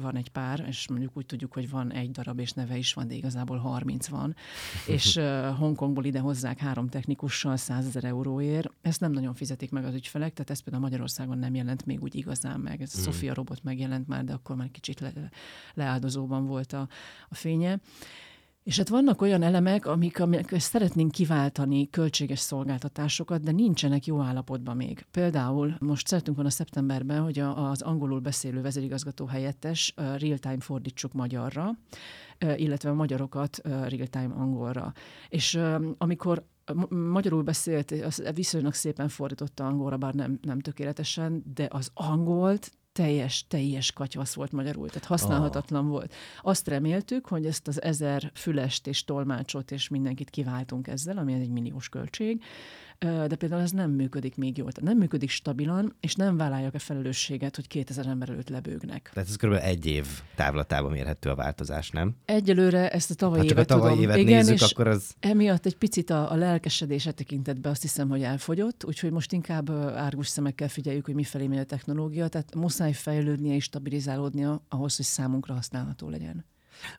van 0.00 0.16
egy 0.16 0.28
pár, 0.28 0.64
és 0.68 0.88
mondjuk 0.88 1.16
úgy 1.16 1.26
tudjuk, 1.26 1.52
hogy 1.52 1.70
van 1.70 1.92
egy 1.92 2.10
darab, 2.10 2.38
és 2.38 2.52
neve 2.52 2.76
is 2.76 2.92
van, 2.92 3.08
de 3.08 3.14
igazából 3.14 3.56
30 3.56 4.06
van, 4.06 4.34
és 4.86 5.20
Hongkongból 5.58 6.04
ide 6.04 6.18
hozzák 6.18 6.58
három 6.58 6.88
technikussal 6.88 7.56
100 7.56 7.86
ezer 7.86 8.04
euróért. 8.04 8.70
Ezt 8.82 9.00
nem 9.00 9.12
nagyon 9.12 9.34
fizetik 9.34 9.70
meg 9.70 9.84
az 9.84 9.94
ügyfelek, 9.94 10.32
tehát 10.32 10.50
ez 10.50 10.60
például 10.60 10.84
Magyarországon 10.84 11.38
nem 11.38 11.54
jelent 11.54 11.86
még 11.86 12.02
úgy 12.02 12.14
igazán 12.14 12.60
meg. 12.60 12.82
Ez 12.82 12.94
a 12.94 13.00
mm. 13.00 13.02
Sofia 13.02 13.34
robot 13.34 13.62
megjelent 13.62 14.08
már, 14.08 14.24
de 14.24 14.32
akkor 14.32 14.56
már 14.56 14.70
kicsit 14.70 15.00
le, 15.00 15.12
leáldozóban 15.74 16.46
volt 16.46 16.72
a, 16.72 16.88
a 17.28 17.34
fénye. 17.34 17.80
És 18.68 18.76
hát 18.76 18.88
vannak 18.88 19.22
olyan 19.22 19.42
elemek, 19.42 19.86
amik, 19.86 20.20
amik 20.20 20.58
szeretnénk 20.58 21.10
kiváltani 21.10 21.90
költséges 21.90 22.38
szolgáltatásokat, 22.38 23.42
de 23.42 23.52
nincsenek 23.52 24.06
jó 24.06 24.20
állapotban 24.20 24.76
még. 24.76 25.06
Például 25.10 25.76
most 25.80 26.06
szeretünk 26.06 26.36
van 26.36 26.46
a 26.46 26.50
szeptemberben, 26.50 27.22
hogy 27.22 27.38
a, 27.38 27.70
az 27.70 27.82
angolul 27.82 28.20
beszélő 28.20 28.60
vezérigazgató 28.60 29.26
helyettes 29.26 29.94
real-time 29.96 30.60
fordítsuk 30.60 31.12
magyarra, 31.12 31.70
illetve 32.56 32.90
a 32.90 32.94
magyarokat 32.94 33.60
real-time 33.64 34.34
angolra. 34.34 34.92
És 35.28 35.60
amikor 35.98 36.44
magyarul 36.88 37.42
beszélt, 37.42 37.94
viszonylag 38.34 38.74
szépen 38.74 39.08
fordította 39.08 39.66
angolra, 39.66 39.96
bár 39.96 40.14
nem, 40.14 40.38
nem 40.42 40.60
tökéletesen, 40.60 41.42
de 41.54 41.66
az 41.70 41.90
angolt 41.94 42.70
teljes, 42.98 43.44
teljes 43.48 43.92
katyvasz 43.92 44.34
volt 44.34 44.52
magyarul, 44.52 44.88
tehát 44.88 45.04
használhatatlan 45.04 45.84
oh. 45.84 45.90
volt. 45.90 46.14
Azt 46.42 46.68
reméltük, 46.68 47.26
hogy 47.26 47.46
ezt 47.46 47.68
az 47.68 47.82
ezer 47.82 48.30
fülest 48.34 48.86
és 48.86 49.04
tolmácsot 49.04 49.70
és 49.70 49.88
mindenkit 49.88 50.30
kiváltunk 50.30 50.86
ezzel, 50.86 51.18
ami 51.18 51.32
egy 51.32 51.50
milliós 51.50 51.88
költség, 51.88 52.42
de 52.98 53.36
például 53.38 53.62
ez 53.62 53.70
nem 53.70 53.90
működik 53.90 54.36
még 54.36 54.56
jól. 54.56 54.72
Tehát 54.72 54.90
nem 54.90 54.98
működik 54.98 55.30
stabilan, 55.30 55.96
és 56.00 56.14
nem 56.14 56.36
vállalják 56.36 56.74
a 56.74 56.78
felelősséget, 56.78 57.56
hogy 57.56 57.66
2000 57.66 58.06
ember 58.06 58.28
előtt 58.28 58.48
lebőgnek. 58.48 59.10
Tehát 59.14 59.28
ez 59.28 59.36
kb. 59.36 59.52
egy 59.52 59.86
év 59.86 60.06
távlatában 60.34 60.90
mérhető 60.90 61.30
a 61.30 61.34
változás, 61.34 61.90
nem? 61.90 62.16
Egyelőre 62.24 62.90
ezt 62.90 63.10
a 63.10 63.14
tavalyi 63.14 63.40
hát 63.40 63.50
évet 63.50 63.70
a 63.70 63.74
tavalyi 63.74 63.94
tudom. 63.94 64.10
évet 64.10 64.16
Igen, 64.16 64.36
nézzük, 64.36 64.54
és 64.54 64.72
akkor 64.72 64.86
az... 64.86 65.14
emiatt 65.20 65.66
egy 65.66 65.76
picit 65.76 66.10
a, 66.10 66.32
a 66.32 66.34
lelkesedése 66.34 67.12
tekintetben 67.12 67.72
azt 67.72 67.82
hiszem, 67.82 68.08
hogy 68.08 68.22
elfogyott, 68.22 68.84
úgyhogy 68.84 69.10
most 69.10 69.32
inkább 69.32 69.70
árgus 69.70 70.28
szemekkel 70.28 70.68
figyeljük, 70.68 71.04
hogy 71.04 71.14
mifelé 71.14 71.46
megy 71.46 71.58
a 71.58 71.64
technológia, 71.64 72.28
tehát 72.28 72.54
muszáj 72.54 72.92
fejlődnie 72.92 73.54
és 73.54 73.64
stabilizálódnia 73.64 74.62
ahhoz, 74.68 74.96
hogy 74.96 75.04
számunkra 75.04 75.54
használható 75.54 76.08
legyen. 76.08 76.44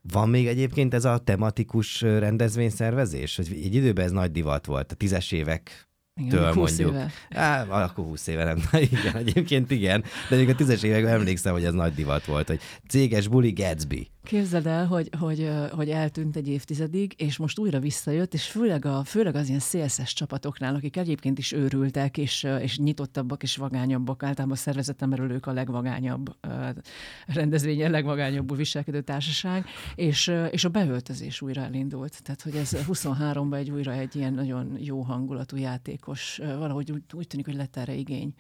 Van 0.02 0.30
még 0.30 0.48
egyébként 0.48 0.94
ez 0.94 1.06
a 1.06 1.18
tematikus 1.18 2.02
rendezvényszervezés? 2.02 3.36
Hogy 3.36 3.48
egy 3.52 3.76
időben 3.76 4.06
ez 4.06 4.12
nagy 4.12 4.32
divat 4.32 4.66
volt, 4.66 4.92
a 4.92 4.96
tízes 4.96 5.32
évek 5.32 5.89
igen, 6.16 6.30
től 6.30 6.54
mondjuk. 6.54 6.90
Éve. 6.90 7.12
Á, 7.30 7.66
akkor 7.66 8.06
20 8.06 8.28
éve 8.28 8.44
nem. 8.44 8.58
Na, 8.72 8.80
igen, 8.92 9.16
egyébként 9.16 9.72
igen. 9.72 10.04
De 10.30 10.36
még 10.36 10.50
a 10.50 10.56
tízes 10.56 10.84
években 10.84 11.14
emlékszem, 11.14 11.54
hogy 11.54 11.64
ez 11.64 11.74
nagy 11.74 11.94
divat 11.94 12.26
volt, 12.26 12.48
hogy 12.48 12.60
céges 12.88 13.28
buli 13.28 13.52
Gatsby. 13.52 14.10
Képzeld 14.24 14.66
el, 14.66 14.86
hogy, 14.86 15.10
hogy, 15.20 15.50
hogy 15.72 15.90
eltűnt 15.90 16.36
egy 16.36 16.48
évtizedig, 16.48 17.14
és 17.18 17.38
most 17.38 17.60
újra 17.60 17.80
visszajött, 17.80 18.34
és 18.34 18.48
főleg, 18.48 18.86
a, 18.86 19.04
főleg 19.04 19.36
az 19.36 19.48
ilyen 19.48 19.60
CSS 19.60 20.14
csapatoknál, 20.14 20.76
akik 20.76 20.98
egyébként 20.98 21.38
is 21.38 21.52
őrültek, 21.52 22.18
és, 22.18 22.48
és 22.62 22.78
nyitottabbak, 22.78 23.44
és 23.44 23.56
vagányabbak, 23.56 24.24
általában 24.24 24.56
a 24.58 24.60
szervezetemről 24.60 25.32
ők 25.32 25.46
a 25.46 25.52
legvagányabb 25.52 26.36
rendezvény, 27.26 27.84
a 27.84 27.90
legvagányabbul 27.90 28.58
viselkedő 28.58 29.02
társaság, 29.02 29.66
és, 29.96 30.32
és 30.52 30.66
a 30.66 30.70
beöltözés 30.70 31.42
újra 31.42 31.62
elindult. 31.62 32.24
Tehát, 32.24 32.42
hogy 32.42 32.56
ez 32.56 32.76
23-ban 32.88 33.56
egy 33.56 33.72
újra 33.72 33.92
egy 33.92 34.16
ilyen 34.16 34.34
nagyon 34.34 34.78
jó 34.80 35.02
hangulatú 35.02 35.58
játékos, 36.10 36.58
valahogy 36.58 36.92
úgy, 36.92 37.02
úgy 37.14 37.28
tűnik, 37.28 37.46
hogy 37.46 37.56
lett 37.56 37.76
erre 37.76 37.94
igény. 37.94 38.34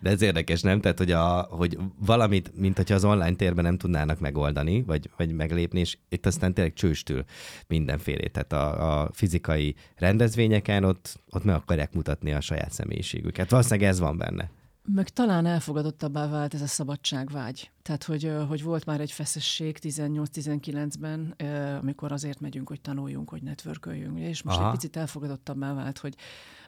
De 0.00 0.10
ez 0.10 0.22
érdekes, 0.22 0.60
nem? 0.60 0.80
Tehát, 0.80 0.98
hogy, 0.98 1.10
a, 1.10 1.40
hogy 1.40 1.78
valamit, 1.98 2.56
mint 2.56 2.76
hogyha 2.76 2.94
az 2.94 3.04
online 3.04 3.34
térben 3.34 3.64
nem 3.64 3.78
tudnának 3.78 4.20
megoldani, 4.20 4.82
vagy 4.82 5.10
vagy, 5.16 5.32
meglépni, 5.32 5.80
és 5.80 5.98
itt 6.08 6.26
aztán 6.26 6.54
tényleg 6.54 6.72
csőstül 6.72 7.24
mindenfélét. 7.66 8.32
Tehát 8.32 8.52
a, 8.52 9.00
a 9.00 9.10
fizikai 9.12 9.74
rendezvényeken 9.96 10.84
ott, 10.84 11.20
ott 11.30 11.44
meg 11.44 11.54
akarják 11.54 11.92
mutatni 11.92 12.32
a 12.32 12.40
saját 12.40 12.72
személyiségüket. 12.72 13.50
Valószínűleg 13.50 13.88
ez 13.88 13.98
van 13.98 14.18
benne. 14.18 14.50
Meg 14.86 15.08
talán 15.08 15.46
elfogadottabbá 15.46 16.28
vált 16.28 16.54
ez 16.54 16.60
a 16.60 16.66
szabadságvágy. 16.66 17.70
Tehát, 17.82 18.04
hogy, 18.04 18.32
hogy 18.48 18.62
volt 18.62 18.84
már 18.84 19.00
egy 19.00 19.12
feszesség 19.12 19.78
18-19-ben, 19.82 21.34
amikor 21.80 22.12
azért 22.12 22.40
megyünk, 22.40 22.68
hogy 22.68 22.80
tanuljunk, 22.80 23.28
hogy 23.28 23.42
networköljünk, 23.42 24.18
és 24.18 24.42
most 24.42 24.56
Aha. 24.56 24.66
egy 24.66 24.72
picit 24.72 24.96
elfogadottabbá 24.96 25.74
vált, 25.74 25.98
hogy 25.98 26.14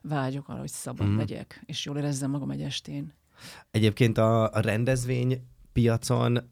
vágyok 0.08 0.48
arra, 0.48 0.58
hogy 0.58 0.68
szabad 0.68 1.06
mm. 1.06 1.16
legyek, 1.16 1.62
és 1.66 1.84
jól 1.84 1.96
érezzem 1.96 2.30
magam 2.30 2.50
egy 2.50 2.62
estén. 2.62 3.12
Egyébként 3.70 4.18
a, 4.18 4.52
a 4.52 4.60
rendezvény 4.60 5.46
piacon 5.72 6.48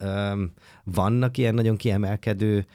vannak 0.85 1.37
ilyen 1.37 1.55
nagyon 1.55 1.77
kiemelkedő 1.77 2.67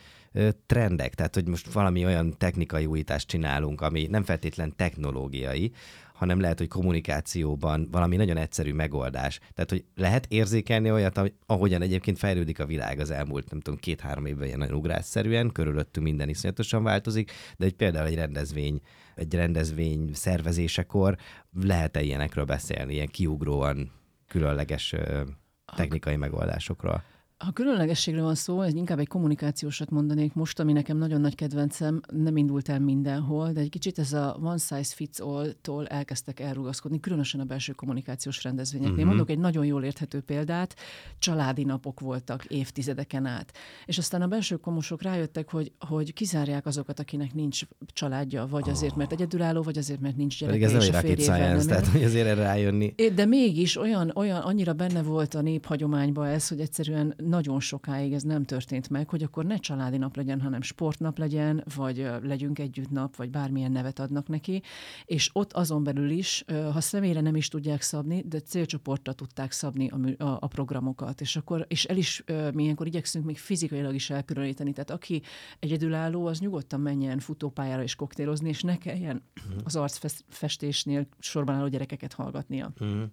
trendek, 0.66 1.16
tehát 1.16 1.36
hogy 1.36 1.48
most 1.48 1.74
valami 1.74 2.06
olyan 2.06 2.38
technikai 2.38 2.86
újítást 2.86 3.28
csinálunk, 3.28 3.82
ami 3.82 4.08
nem 4.10 4.24
feltétlen 4.24 4.76
technológiai, 4.76 5.72
hanem 6.14 6.40
lehet, 6.40 6.58
hogy 6.58 6.68
kommunikációban 6.68 7.88
valami 7.92 8.16
nagyon 8.16 8.38
egyszerű 8.38 8.74
megoldás. 8.74 9.40
Tehát, 9.54 9.70
hogy 9.70 9.86
lehet 9.96 10.26
érzékelni 10.30 10.92
olyat, 10.92 11.34
ahogyan 11.46 11.82
egyébként 11.82 12.18
fejlődik 12.18 12.60
a 12.60 12.66
világ 12.66 13.00
az 13.00 13.12
elmúlt, 13.12 13.52
nem 13.52 13.60
tudom, 13.60 13.80
két-három 13.80 14.26
évben 14.26 14.48
ilyen 14.48 14.60
nagyon 14.60 14.78
ugrásszerűen, 14.78 15.52
körülöttünk 15.52 16.06
minden 16.06 16.30
iszonyatosan 16.30 16.84
változik, 16.84 17.32
de 17.58 17.64
hogy 17.66 17.74
például 17.74 18.08
egy 18.08 18.16
rendezvény, 18.16 18.82
egy 19.20 19.34
rendezvény 19.34 20.14
szervezésekor 20.14 21.18
lehet-e 21.62 22.02
ilyenekről 22.02 22.46
beszélni, 22.46 22.94
ilyen 22.94 23.08
kiugróan 23.08 23.92
különleges 24.28 24.96
technikai 25.76 26.16
megoldásokról? 26.16 27.04
Ha 27.46 27.52
különlegességről 27.52 28.24
van 28.24 28.36
szó, 28.36 28.62
ez 28.62 28.74
inkább 28.74 29.00
egy 29.00 29.08
kommunikációsat 29.08 29.90
mondanék 29.90 30.34
most, 30.34 30.60
ami 30.60 30.74
nekem 30.74 30.98
nagyon 30.98 31.22
nagy 31.22 31.36
kedvencem, 31.36 32.02
nem 32.12 32.38
indult 32.38 32.70
el 32.70 32.80
mindenhol, 32.80 33.52
de 33.52 33.60
egy 33.60 33.70
kicsit 33.70 34.00
ez 34.00 34.14
a 34.14 34.38
one 34.42 34.58
size 34.58 34.96
fits 34.96 35.20
all-tól 35.20 35.88
elkezdtek 35.88 36.40
elrugaszkodni, 36.40 37.00
különösen 37.00 37.40
a 37.40 37.44
belső 37.44 37.72
kommunikációs 37.72 38.44
rendezvényeknél. 38.44 38.96
Uh-huh. 38.96 39.10
Mondok 39.10 39.30
egy 39.30 39.40
nagyon 39.40 39.66
jól 39.66 39.84
érthető 39.84 40.22
példát, 40.22 40.76
családi 41.20 41.64
napok 41.64 42.00
voltak 42.00 42.46
évtizedeken 42.46 43.26
át. 43.26 43.54
És 43.86 43.98
aztán 43.98 44.22
a 44.22 44.28
belső 44.28 44.56
komosok 44.56 45.02
rájöttek, 45.02 45.50
hogy, 45.52 45.72
hogy 45.80 46.14
kizárják 46.14 46.66
azokat, 46.66 47.00
akinek 47.00 47.34
nincs 47.34 47.62
családja, 47.86 48.48
vagy 48.48 48.70
azért, 48.70 48.96
mert 48.96 49.12
egyedülálló, 49.12 49.62
vagy 49.62 49.78
azért, 49.78 50.00
mert 50.00 50.16
nincs 50.16 50.40
gyereke. 50.40 50.58
Pedig 50.58 50.76
ez 50.76 50.86
nem 50.86 50.96
egy 50.96 51.02
rocket 51.02 51.22
science, 51.22 51.68
tehát 51.68 51.88
hogy 51.88 52.04
azért 52.04 52.28
erre 52.28 52.42
rájönni. 52.42 52.94
De 53.16 53.26
mégis 53.26 53.78
olyan, 53.78 54.12
olyan 54.16 54.42
annyira 54.42 54.74
benne 54.74 55.02
volt 55.02 55.34
a 55.34 55.42
néphagyományban 55.42 56.28
ez, 56.28 56.48
hogy 56.48 56.60
egyszerűen 56.60 57.16
nagyon 57.30 57.60
sokáig 57.60 58.14
ez 58.14 58.24
nem 58.24 58.44
történt 58.44 58.90
meg, 58.90 59.10
hogy 59.10 59.24
akkor 59.24 59.46
ne 59.46 59.58
családi 59.58 59.98
nap 59.98 60.16
legyen, 60.16 60.42
hanem 60.42 60.62
sportnap 60.62 61.18
legyen, 61.18 61.64
vagy 61.76 62.10
legyünk 62.24 62.60
együtt 62.60 62.90
nap, 62.90 63.16
vagy 63.16 63.30
bármilyen 63.30 63.72
nevet 63.72 64.00
adnak 64.00 64.28
neki, 64.28 64.62
és 65.06 65.30
ott 65.34 65.54
azon 65.54 65.84
belül 65.84 66.10
is, 66.10 66.46
ha 66.72 66.82
személyre 66.82 67.22
nem 67.22 67.36
is 67.36 67.48
tudják 67.48 67.82
szabni, 67.82 68.24
de 68.28 68.40
célcsoportra 68.40 69.14
tudták 69.14 69.52
szabni 69.52 69.90
a, 69.90 70.24
a, 70.24 70.38
a 70.42 70.48
programokat, 70.48 71.22
és 71.22 71.36
akkor, 71.36 71.66
és 71.68 71.86
el 71.86 71.98
is 71.98 72.24
mi 72.54 72.64
ilyenkor 72.64 72.88
igyekszünk 72.88 73.26
még 73.26 73.38
fizikailag 73.38 73.94
is 73.94 74.10
elkülöníteni, 74.10 74.72
tehát 74.72 74.90
aki 74.90 75.22
egyedülálló, 75.60 76.26
az 76.26 76.40
nyugodtan 76.40 76.80
menjen 76.80 77.20
futópályára 77.20 77.84
és 77.84 77.96
koktélozni, 77.96 78.50
és 78.50 78.62
ne 78.62 78.78
kelljen 78.78 79.24
az 79.64 79.76
arcfestésnél 79.76 81.08
sorban 81.20 81.56
álló 81.56 81.68
gyerekeket 81.68 82.14
hallgatnia. 82.14 82.72
Uh-huh. 82.80 83.04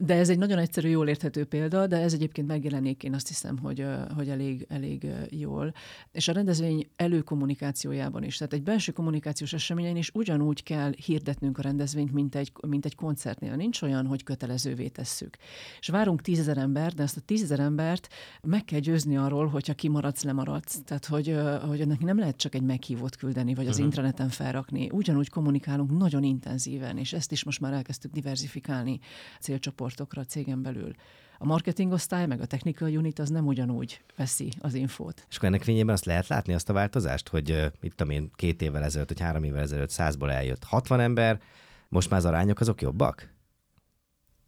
De 0.00 0.14
ez 0.14 0.28
egy 0.28 0.38
nagyon 0.38 0.58
egyszerű, 0.58 0.88
jól 0.88 1.08
érthető 1.08 1.44
példa, 1.44 1.86
de 1.86 1.96
ez 1.96 2.12
egyébként 2.12 2.46
megjelenik, 2.46 3.02
én 3.02 3.14
azt 3.14 3.28
hiszem, 3.28 3.58
hogy, 3.58 3.86
hogy 4.14 4.28
elég, 4.28 4.66
elég 4.68 5.06
jól. 5.30 5.72
És 6.12 6.28
a 6.28 6.32
rendezvény 6.32 6.88
előkommunikációjában 6.96 8.22
is. 8.22 8.36
Tehát 8.36 8.52
egy 8.52 8.62
belső 8.62 8.92
kommunikációs 8.92 9.52
eseményen 9.52 9.96
is 9.96 10.10
ugyanúgy 10.14 10.62
kell 10.62 10.92
hirdetnünk 11.04 11.58
a 11.58 11.62
rendezvényt, 11.62 12.12
mint 12.12 12.34
egy, 12.34 12.52
mint 12.66 12.84
egy 12.84 12.94
koncertnél. 12.94 13.54
Nincs 13.54 13.82
olyan, 13.82 14.06
hogy 14.06 14.22
kötelezővé 14.22 14.88
tesszük. 14.88 15.36
És 15.80 15.88
várunk 15.88 16.20
tízezer 16.20 16.58
ember, 16.58 16.92
de 16.92 17.02
ezt 17.02 17.16
a 17.16 17.20
tízezer 17.20 17.60
embert 17.60 18.08
meg 18.42 18.64
kell 18.64 18.80
győzni 18.80 19.16
arról, 19.16 19.46
hogyha 19.46 19.74
kimaradsz, 19.74 20.22
lemaradsz. 20.22 20.80
Tehát, 20.84 21.06
hogy, 21.06 21.36
hogy 21.68 21.80
ennek 21.80 22.00
nem 22.00 22.18
lehet 22.18 22.36
csak 22.36 22.54
egy 22.54 22.62
meghívót 22.62 23.16
küldeni, 23.16 23.54
vagy 23.54 23.66
az 23.66 23.70
uh-huh. 23.70 23.84
interneten 23.84 24.28
felrakni. 24.28 24.90
Ugyanúgy 24.92 25.30
kommunikálunk 25.30 25.98
nagyon 25.98 26.22
intenzíven, 26.22 26.98
és 26.98 27.12
ezt 27.12 27.32
is 27.32 27.44
most 27.44 27.60
már 27.60 27.72
elkezdtük 27.72 28.12
diversifikálni 28.12 28.98
célcsoport 29.40 29.87
csoportokra 29.88 30.20
a 30.20 30.24
cégen 30.24 30.62
belül. 30.62 30.94
A 31.38 31.44
marketingosztály 31.44 32.26
meg 32.26 32.40
a 32.40 32.46
technical 32.46 32.88
unit 32.88 33.18
az 33.18 33.28
nem 33.28 33.46
ugyanúgy 33.46 34.00
veszi 34.16 34.52
az 34.60 34.74
infót. 34.74 35.26
És 35.28 35.36
akkor 35.36 35.48
ennek 35.48 35.62
fényében 35.62 35.94
azt 35.94 36.04
lehet 36.04 36.28
látni 36.28 36.54
azt 36.54 36.68
a 36.68 36.72
változást, 36.72 37.28
hogy 37.28 37.70
itt 37.80 37.96
tudom 37.96 38.12
én 38.12 38.30
két 38.34 38.62
évvel 38.62 38.82
ezelőtt, 38.82 39.08
vagy 39.08 39.20
három 39.20 39.44
évvel 39.44 39.60
ezelőtt 39.60 39.90
százból 39.90 40.32
eljött 40.32 40.64
60 40.64 41.00
ember, 41.00 41.40
most 41.88 42.10
már 42.10 42.18
az 42.18 42.24
arányok 42.24 42.60
azok 42.60 42.80
jobbak? 42.80 43.34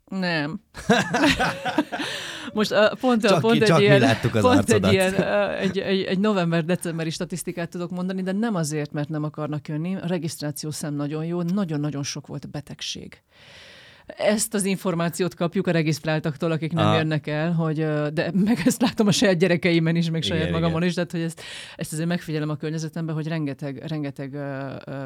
Nem. 0.05 0.61
Most 2.53 2.73
uh, 2.73 2.99
pont, 2.99 3.23
csak 3.23 3.41
pont, 3.41 3.55
ki, 3.55 3.61
egy, 3.61 3.69
csak 3.69 3.81
ilyen, 3.81 4.19
pont 4.33 4.71
egy, 4.71 4.93
ilyen, 4.93 5.15
uh, 5.15 5.61
egy, 5.61 5.79
egy, 5.79 6.03
egy 6.03 6.19
november-decemberi 6.19 7.11
statisztikát 7.11 7.71
tudok 7.71 7.91
mondani, 7.91 8.23
de 8.23 8.33
nem 8.33 8.55
azért, 8.55 8.93
mert 8.93 9.09
nem 9.09 9.25
akarnak 9.25 9.69
jönni. 9.69 9.95
A 9.95 10.07
regisztráció 10.07 10.71
szem 10.71 10.95
nagyon 10.95 11.25
jó, 11.25 11.43
nagyon-nagyon 11.43 12.03
sok 12.03 12.27
volt 12.27 12.45
a 12.45 12.49
betegség 12.49 13.23
ezt 14.17 14.55
az 14.55 14.65
információt 14.65 15.35
kapjuk 15.35 15.67
a 15.67 15.71
regisztráltaktól, 15.71 16.51
akik 16.51 16.73
nem 16.73 16.87
ah. 16.87 16.97
jönnek 16.97 17.27
el, 17.27 17.53
hogy, 17.53 17.77
de 18.13 18.31
meg 18.45 18.63
ezt 18.65 18.81
látom 18.81 19.07
a 19.07 19.13
saját 19.13 19.39
gyerekeimen 19.39 19.97
is, 19.97 20.11
meg 20.11 20.23
saját 20.23 20.43
igen, 20.43 20.55
magamon 20.55 20.77
igen. 20.77 20.89
is, 20.89 20.95
tehát 20.95 21.11
hogy 21.11 21.21
ezt, 21.21 21.43
ezt 21.77 21.93
azért 21.93 22.09
megfigyelem 22.09 22.49
a 22.49 22.57
környezetemben, 22.57 23.15
hogy 23.15 23.27
rengeteg, 23.27 23.87
rengeteg 23.87 24.31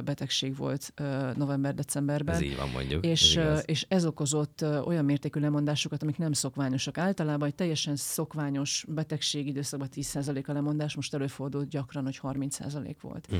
betegség 0.04 0.56
volt 0.56 0.92
november-decemberben. 1.36 2.34
Ez 2.34 2.40
így 2.40 2.56
van 2.56 2.70
mondjuk. 2.72 3.06
És 3.06 3.36
ez, 3.36 3.62
és 3.66 3.84
ez 3.88 4.06
okozott 4.06 4.64
olyan 4.84 5.04
mértékű 5.04 5.40
lemondásokat, 5.40 6.02
amik 6.02 6.18
nem 6.18 6.32
szokványosak. 6.32 6.98
Általában 6.98 7.48
egy 7.48 7.54
teljesen 7.54 7.96
szokványos 7.96 8.84
betegség 8.88 9.46
időszakban 9.46 9.88
10% 9.94 10.46
a 10.46 10.52
lemondás, 10.52 10.94
most 10.94 11.14
előfordult 11.14 11.68
gyakran, 11.68 12.04
hogy 12.04 12.20
30% 12.22 12.94
volt. 13.00 13.28
Mm. 13.34 13.38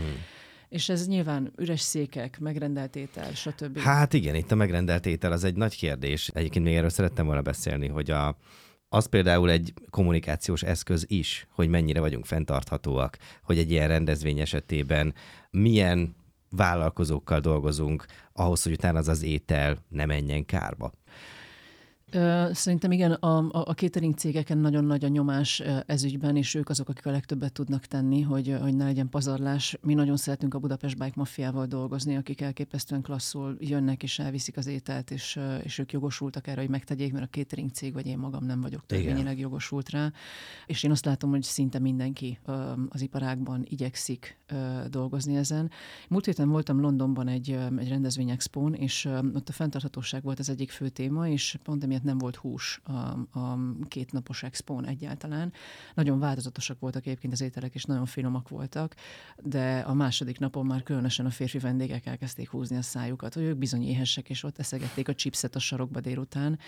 És 0.74 0.88
ez 0.88 1.06
nyilván 1.06 1.52
üres 1.56 1.80
székek, 1.80 2.38
megrendelt 2.38 2.96
étel, 2.96 3.32
stb. 3.34 3.78
Hát 3.78 4.12
igen, 4.12 4.34
itt 4.34 4.50
a 4.50 4.54
megrendelt 4.54 5.06
étel 5.06 5.32
az 5.32 5.44
egy 5.44 5.56
nagy 5.56 5.76
kérdés. 5.76 6.28
Egyébként 6.28 6.64
még 6.64 6.74
erről 6.74 6.88
szerettem 6.88 7.26
volna 7.26 7.42
beszélni, 7.42 7.88
hogy 7.88 8.10
a, 8.10 8.37
az 8.88 9.06
például 9.06 9.50
egy 9.50 9.72
kommunikációs 9.90 10.62
eszköz 10.62 11.04
is, 11.08 11.46
hogy 11.50 11.68
mennyire 11.68 12.00
vagyunk 12.00 12.26
fenntarthatóak, 12.26 13.18
hogy 13.42 13.58
egy 13.58 13.70
ilyen 13.70 13.88
rendezvény 13.88 14.40
esetében 14.40 15.14
milyen 15.50 16.16
vállalkozókkal 16.50 17.40
dolgozunk 17.40 18.04
ahhoz, 18.32 18.62
hogy 18.62 18.72
utána 18.72 18.98
az 18.98 19.08
az 19.08 19.22
étel 19.22 19.78
ne 19.88 20.06
menjen 20.06 20.44
kárba. 20.44 20.92
Szerintem 22.53 22.92
igen, 22.92 23.12
a, 23.12 23.48
a 23.53 23.72
catering 23.74 24.14
cégeken 24.14 24.59
nagyon 24.59 24.85
nagy 24.85 25.05
a 25.05 25.09
nyomás 25.09 25.62
ezügyben, 25.87 26.37
és 26.37 26.55
ők 26.55 26.68
azok, 26.68 26.88
akik 26.88 27.07
a 27.07 27.11
legtöbbet 27.11 27.53
tudnak 27.53 27.87
tenni, 27.87 28.20
hogy, 28.20 28.57
hogy 28.61 28.77
ne 28.77 28.85
legyen 28.85 29.09
pazarlás. 29.09 29.79
Mi 29.81 29.94
nagyon 29.94 30.16
szeretünk 30.16 30.55
a 30.55 30.59
Budapest 30.59 30.98
Bike 30.98 31.12
Mafiával 31.14 31.66
dolgozni, 31.66 32.16
akik 32.16 32.40
elképesztően 32.40 33.03
klasszul 33.03 33.57
jönnek 33.61 34.03
és 34.03 34.18
elviszik 34.18 34.57
az 34.57 34.66
ételt, 34.66 35.11
és, 35.11 35.40
és 35.62 35.79
ők 35.79 35.92
jogosultak 35.92 36.46
erre, 36.46 36.61
hogy 36.61 36.70
megtegyék, 36.70 37.12
mert 37.12 37.24
a 37.24 37.29
catering 37.29 37.70
cég, 37.70 37.92
vagy 37.92 38.07
én 38.07 38.18
magam 38.18 38.44
nem 38.44 38.61
vagyok 38.61 38.87
törvényileg 38.87 39.38
jogosult 39.38 39.90
rá. 39.90 40.12
És 40.66 40.83
én 40.83 40.90
azt 40.90 41.05
látom, 41.05 41.31
hogy 41.31 41.42
szinte 41.42 41.79
mindenki 41.79 42.38
az 42.88 43.00
iparágban 43.00 43.62
igyekszik 43.68 44.38
dolgozni 44.90 45.37
ezen. 45.37 45.70
Múlt 46.09 46.24
héten 46.24 46.48
voltam 46.48 46.81
Londonban 46.81 47.29
egy, 47.29 47.59
egy 47.79 47.88
rendezvényexpón, 47.88 48.74
és 48.74 49.09
ott 49.35 49.48
a 49.48 49.53
fenntarthatóság 49.53 50.22
volt 50.22 50.38
az 50.38 50.50
egyik 50.50 50.70
fő 50.70 50.88
téma, 50.88 51.29
és 51.29 51.59
pont 51.62 51.85
emiatt 51.85 52.03
nem 52.04 52.18
volt 52.18 52.36
hús 52.36 52.80
a, 52.84 52.92
a 53.38 53.58
kétnapos 53.88 54.42
expón 54.42 54.86
egyáltalán. 54.86 55.52
Nagyon 55.94 56.18
változatosak 56.18 56.80
voltak 56.80 57.06
egyébként 57.06 57.32
az 57.32 57.40
ételek, 57.40 57.74
és 57.74 57.84
nagyon 57.84 58.06
finomak 58.06 58.48
voltak, 58.48 58.94
de 59.42 59.78
a 59.78 59.94
második 59.94 60.38
napon 60.38 60.66
már 60.66 60.82
különösen 60.82 61.26
a 61.26 61.30
férfi 61.30 61.58
vendégek 61.58 62.06
elkezdték 62.06 62.50
húzni 62.50 62.76
a 62.76 62.82
szájukat, 62.82 63.34
hogy 63.34 63.42
ők 63.42 63.56
bizony 63.56 63.82
éhesek, 63.82 64.30
és 64.30 64.42
ott 64.42 64.58
eszegették 64.58 65.08
a 65.08 65.14
chipset 65.14 65.54
a 65.54 65.58
sarokba 65.58 66.00
délután. 66.00 66.58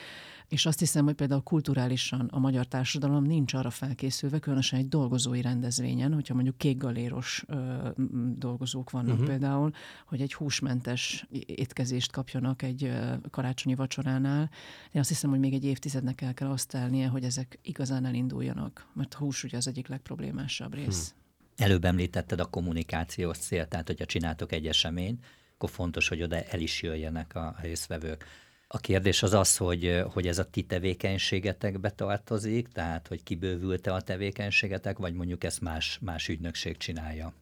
És 0.49 0.67
azt 0.67 0.79
hiszem, 0.79 1.05
hogy 1.05 1.15
például 1.15 1.43
kulturálisan 1.43 2.29
a 2.33 2.39
magyar 2.39 2.67
társadalom 2.67 3.25
nincs 3.25 3.55
arra 3.55 3.71
felkészülve, 3.71 4.39
különösen 4.39 4.79
egy 4.79 4.89
dolgozói 4.89 5.41
rendezvényen, 5.41 6.15
hogyha 6.15 6.35
mondjuk 6.35 6.59
kékgaléros 6.59 7.45
ö, 7.47 7.89
dolgozók 8.37 8.91
vannak 8.91 9.13
uh-huh. 9.13 9.27
például, 9.27 9.71
hogy 10.07 10.21
egy 10.21 10.35
húsmentes 10.35 11.27
étkezést 11.47 12.13
kapjanak 12.13 12.63
egy 12.63 12.85
ö, 12.85 13.15
karácsonyi 13.31 13.75
vacsoránál. 13.75 14.51
Én 14.93 15.01
azt 15.01 15.09
hiszem, 15.09 15.26
hiszem, 15.27 15.41
hogy 15.41 15.51
még 15.51 15.63
egy 15.63 15.71
évtizednek 15.71 16.21
el 16.21 16.35
kell 16.35 16.51
azt 16.51 16.69
telnie, 16.69 17.09
hogy 17.09 17.25
ezek 17.25 17.59
igazán 17.63 18.05
elinduljanak, 18.05 18.87
mert 18.95 19.15
a 19.15 19.19
hús 19.19 19.45
ugye 19.45 19.57
az 19.57 19.69
egyik 19.69 19.89
legproblémásabb 19.89 20.75
rész. 20.75 21.09
Hmm. 21.11 21.67
Előbb 21.67 21.85
említetted 21.85 22.41
a 22.41 22.45
kommunikációs 22.45 23.39
cél, 23.39 23.69
tehát 23.69 23.87
hogyha 23.87 24.05
csináltok 24.05 24.53
egy 24.53 24.67
eseményt, 24.67 25.25
akkor 25.55 25.71
fontos, 25.71 26.09
hogy 26.09 26.23
oda 26.23 26.43
el 26.43 26.61
is 26.61 26.83
jöjjenek 26.83 27.35
a 27.35 27.57
részvevők. 27.61 28.25
A 28.69 28.79
kérdés 28.79 29.23
az 29.23 29.33
az, 29.33 29.57
hogy, 29.57 30.03
hogy 30.13 30.27
ez 30.27 30.39
a 30.39 30.51
ti 30.51 30.63
tevékenységetekbe 30.63 31.91
tartozik, 31.91 32.69
tehát 32.69 33.09
hogy 33.09 33.23
kibővült-e 33.23 33.95
a 33.95 34.01
tevékenységetek, 34.01 34.99
vagy 34.99 35.15
mondjuk 35.15 35.45
ezt 35.45 35.61
más, 35.61 35.99
más 36.01 36.29
ügynökség 36.29 36.77
csinálja? 36.77 37.33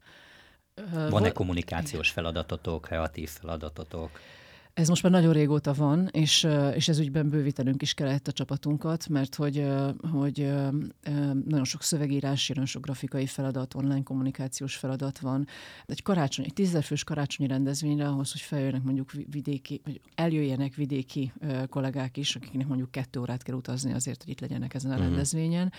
Van-e 0.93 1.33
kommunikációs 1.33 2.11
feladatotok, 2.11 2.83
kreatív 2.83 3.29
feladatotok? 3.29 4.21
Ez 4.75 4.89
most 4.89 5.03
már 5.03 5.13
nagyon 5.13 5.33
régóta 5.33 5.73
van, 5.73 6.09
és, 6.13 6.49
és 6.75 6.89
ez 6.89 6.99
ügyben 6.99 7.29
bővítenünk 7.29 7.83
is 7.83 7.95
kellett 7.95 8.29
a 8.29 8.33
csapatunkat, 8.33 9.09
mert 9.09 9.35
hogy, 9.35 9.67
hogy 10.13 10.53
nagyon 11.45 11.65
sok 11.65 11.83
szövegírás, 11.83 12.49
nagyon 12.49 12.67
sok 12.67 12.83
grafikai 12.83 13.27
feladat, 13.27 13.75
online 13.75 14.03
kommunikációs 14.03 14.77
feladat 14.77 15.19
van. 15.19 15.47
Egy 15.87 16.03
karácsony, 16.03 16.45
egy 16.45 16.53
tízezerfős 16.53 17.05
karácsonyi 17.05 17.49
rendezvényre 17.49 18.09
ahhoz, 18.09 18.33
hogy 18.33 18.41
feljönnek 18.41 18.83
mondjuk 18.83 19.13
vidéki, 19.31 19.81
vagy 19.85 20.01
eljöjjenek 20.15 20.75
vidéki 20.75 21.33
kollégák 21.69 22.17
is, 22.17 22.37
akiknek 22.37 22.67
mondjuk 22.67 22.91
kettő 22.91 23.21
órát 23.21 23.43
kell 23.43 23.57
utazni 23.57 23.93
azért, 23.93 24.23
hogy 24.23 24.33
itt 24.33 24.41
legyenek 24.41 24.75
ezen 24.75 24.91
a 24.91 24.95
uh-huh. 24.95 25.09
rendezvényen, 25.09 25.73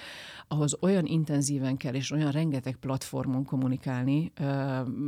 ahhoz 0.47 0.77
olyan 0.81 1.05
intenzíven 1.05 1.77
kell, 1.77 1.93
és 1.93 2.11
olyan 2.11 2.31
rengeteg 2.31 2.75
platformon 2.75 3.45
kommunikálni, 3.45 4.31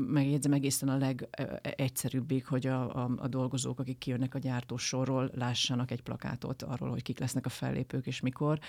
megjegyzem 0.07 0.53
egészen 0.53 0.89
a 0.89 0.97
legegyszerűbbig, 0.97 2.45
hogy 2.45 2.67
a, 2.67 3.03
a, 3.03 3.11
a 3.17 3.27
dolgozók 3.27 3.75
azok, 3.77 3.79
akik 3.79 3.97
kijönnek 3.97 4.35
a 4.35 4.39
gyártósorról, 4.39 5.31
lássanak 5.33 5.91
egy 5.91 6.01
plakátot 6.01 6.61
arról, 6.61 6.89
hogy 6.89 7.01
kik 7.01 7.19
lesznek 7.19 7.45
a 7.45 7.49
fellépők 7.49 8.07
és 8.07 8.21
mikor, 8.21 8.59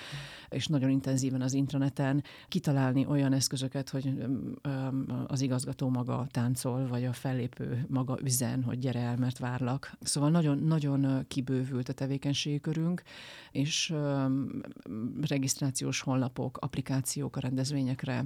és 0.49 0.67
nagyon 0.67 0.91
intenzíven 0.91 1.41
az 1.41 1.53
intraneten 1.53 2.23
kitalálni 2.49 3.07
olyan 3.07 3.33
eszközöket, 3.33 3.89
hogy 3.89 4.13
az 5.27 5.41
igazgató 5.41 5.89
maga 5.89 6.27
táncol, 6.31 6.87
vagy 6.87 7.05
a 7.05 7.13
fellépő 7.13 7.87
maga 7.89 8.19
üzen, 8.23 8.63
hogy 8.63 8.79
gyere 8.79 9.01
el, 9.01 9.17
mert 9.17 9.39
várlak. 9.39 9.93
Szóval 10.01 10.31
nagyon, 10.31 10.59
nagyon 10.59 11.25
kibővült 11.29 11.89
a 11.89 11.93
tevékenységi 11.93 12.61
körünk, 12.61 13.03
és 13.51 13.95
regisztrációs 15.21 16.01
honlapok, 16.01 16.59
applikációk 16.59 17.37
a 17.37 17.41
rendezvényekre. 17.41 18.25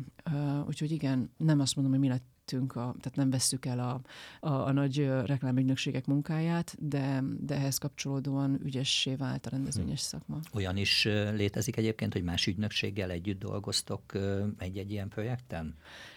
Úgyhogy 0.66 0.90
igen, 0.90 1.30
nem 1.36 1.60
azt 1.60 1.76
mondom, 1.76 1.94
hogy 1.94 2.02
mi 2.02 2.08
lett 2.08 2.30
vettünk, 2.42 2.76
a, 2.76 2.94
tehát 3.00 3.16
nem 3.16 3.30
vesszük 3.30 3.66
el 3.66 3.78
a, 3.78 4.00
a, 4.46 4.52
a 4.52 4.72
nagy 4.72 5.06
reklámügynökségek 5.06 6.06
munkáját, 6.06 6.76
de, 6.78 7.22
de 7.40 7.54
ehhez 7.54 7.78
kapcsolódóan 7.78 8.60
ügyessé 8.64 9.14
vált 9.14 9.46
a 9.46 9.50
rendezvényes 9.50 10.00
hm. 10.00 10.06
szakma. 10.06 10.40
Olyan 10.52 10.76
is 10.76 11.04
létezik 11.34 11.76
egyébként, 11.76 12.12
hogy 12.12 12.22
más 12.22 12.46
ügynökséggel 12.46 13.10
együtt 13.10 13.38
dolgoztok 13.38 14.12
egy-egy 14.58 14.90
ilyen 14.90 15.08
projekten? 15.08 15.74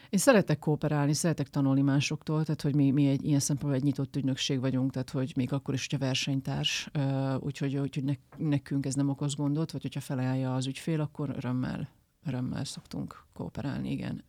Én 0.09 0.19
szeretek 0.19 0.59
kooperálni, 0.59 1.13
szeretek 1.13 1.49
tanulni 1.49 1.81
másoktól, 1.81 2.43
tehát 2.43 2.61
hogy 2.61 2.75
mi, 2.75 2.91
mi 2.91 3.07
egy 3.07 3.25
ilyen 3.25 3.39
szempontból 3.39 3.79
egy 3.79 3.85
nyitott 3.85 4.15
ügynökség 4.15 4.59
vagyunk, 4.59 4.91
tehát 4.91 5.09
hogy 5.09 5.33
még 5.35 5.53
akkor 5.53 5.73
is, 5.73 5.87
hogyha 5.89 6.05
versenytárs, 6.05 6.89
úgyhogy, 7.39 7.77
úgyhogy 7.77 8.03
ne, 8.03 8.13
nekünk 8.37 8.85
ez 8.85 8.93
nem 8.93 9.09
okoz 9.09 9.35
gondot, 9.35 9.71
vagy 9.71 9.81
hogyha 9.81 9.99
felajánlja 9.99 10.55
az 10.55 10.67
ügyfél, 10.67 11.01
akkor 11.01 11.29
örömmel, 11.35 11.89
örömmel 12.25 12.63
szoktunk 12.63 13.23
kooperálni, 13.33 13.91
igen. 13.91 14.23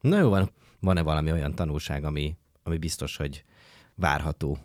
Na 0.00 0.18
jó 0.18 0.28
van, 0.28 0.50
van-e 0.80 1.02
valami 1.02 1.32
olyan 1.32 1.54
tanulság, 1.54 2.04
ami, 2.04 2.36
ami 2.62 2.78
biztos, 2.78 3.16
hogy 3.16 3.44
várható 3.94 4.58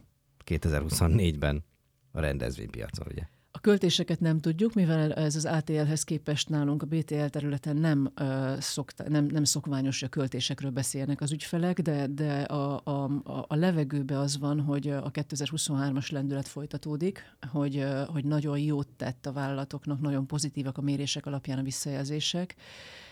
2024-ben 0.45 1.63
a 2.11 2.19
rendezvénypiacon, 2.19 3.07
ugye? 3.09 3.23
A 3.55 3.59
költéseket 3.59 4.19
nem 4.19 4.39
tudjuk, 4.39 4.73
mivel 4.73 5.13
ez 5.13 5.35
az 5.35 5.45
ATL-hez 5.45 6.03
képest 6.03 6.49
nálunk 6.49 6.81
a 6.81 6.85
BTL 6.85 7.25
területen 7.25 7.77
nem, 7.77 8.11
uh, 8.21 8.59
szokta, 8.59 9.09
nem, 9.09 9.25
nem 9.25 9.43
szokványos, 9.43 9.99
hogy 9.99 10.07
a 10.07 10.17
költésekről 10.17 10.71
beszélnek 10.71 11.21
az 11.21 11.31
ügyfelek, 11.31 11.81
de, 11.81 12.07
de 12.07 12.41
a, 12.41 12.81
a, 12.83 13.03
a 13.47 13.55
levegőbe 13.55 14.19
az 14.19 14.37
van, 14.37 14.61
hogy 14.61 14.89
a 14.89 15.11
2023-as 15.11 16.11
lendület 16.11 16.47
folytatódik, 16.47 17.35
hogy, 17.51 17.85
hogy 18.07 18.25
nagyon 18.25 18.59
jót 18.59 18.87
tett 18.87 19.25
a 19.25 19.31
vállalatoknak, 19.31 20.01
nagyon 20.01 20.27
pozitívak 20.27 20.77
a 20.77 20.81
mérések 20.81 21.25
alapján 21.25 21.57
a 21.57 21.63
visszajelzések, 21.63 22.55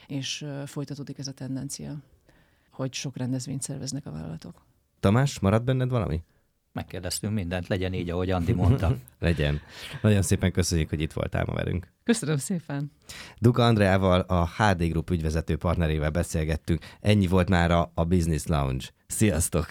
és 0.07 0.45
folytatódik 0.65 1.17
ez 1.17 1.27
a 1.27 1.33
tendencia, 1.33 1.97
hogy 2.71 2.93
sok 2.93 3.17
rendezvényt 3.17 3.61
szerveznek 3.61 4.05
a 4.05 4.11
vállalatok. 4.11 4.65
Tamás, 4.99 5.39
marad 5.39 5.63
benned 5.63 5.89
valami? 5.89 6.23
Megkérdeztünk 6.73 7.33
mindent, 7.33 7.67
legyen 7.67 7.93
így, 7.93 8.09
ahogy 8.09 8.29
Andi 8.29 8.53
mondta. 8.53 8.95
legyen. 9.19 9.61
Nagyon 10.01 10.21
szépen 10.21 10.51
köszönjük, 10.51 10.89
hogy 10.89 11.01
itt 11.01 11.13
voltál 11.13 11.43
ma 11.47 11.53
velünk. 11.53 11.87
Köszönöm 12.03 12.37
szépen. 12.37 12.91
Duka 13.39 13.65
Andreával, 13.65 14.19
a 14.19 14.47
HD 14.47 14.83
Group 14.83 15.09
ügyvezető 15.09 15.55
partnerével 15.57 16.09
beszélgettünk. 16.09 16.85
Ennyi 16.99 17.27
volt 17.27 17.49
már 17.49 17.71
a 17.71 18.03
Business 18.03 18.45
Lounge. 18.45 18.85
Sziasztok! 19.07 19.67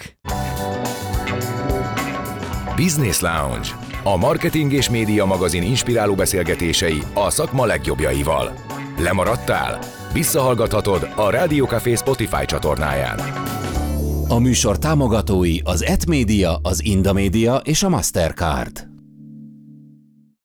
Business 2.77 3.21
Lounge. 3.21 3.69
A 4.05 4.17
marketing 4.17 4.73
és 4.73 4.91
média 4.91 5.25
magazin 5.25 5.63
inspiráló 5.63 6.15
beszélgetései 6.15 7.03
a 7.15 7.31
szakma 7.31 7.65
legjobbjaival. 7.65 8.53
Lemaradtál? 8.99 10.00
Visszahallgathatod 10.13 11.09
a 11.17 11.31
Rádió 11.31 11.65
Café 11.65 11.95
Spotify 11.95 12.45
csatornáján. 12.45 13.19
A 14.29 14.39
műsor 14.39 14.79
támogatói 14.79 15.59
az 15.65 15.85
Etmédia, 15.85 16.59
az 16.63 16.85
Indamédia 16.85 17.57
és 17.65 17.83
a 17.83 17.89
Mastercard. 17.89 18.90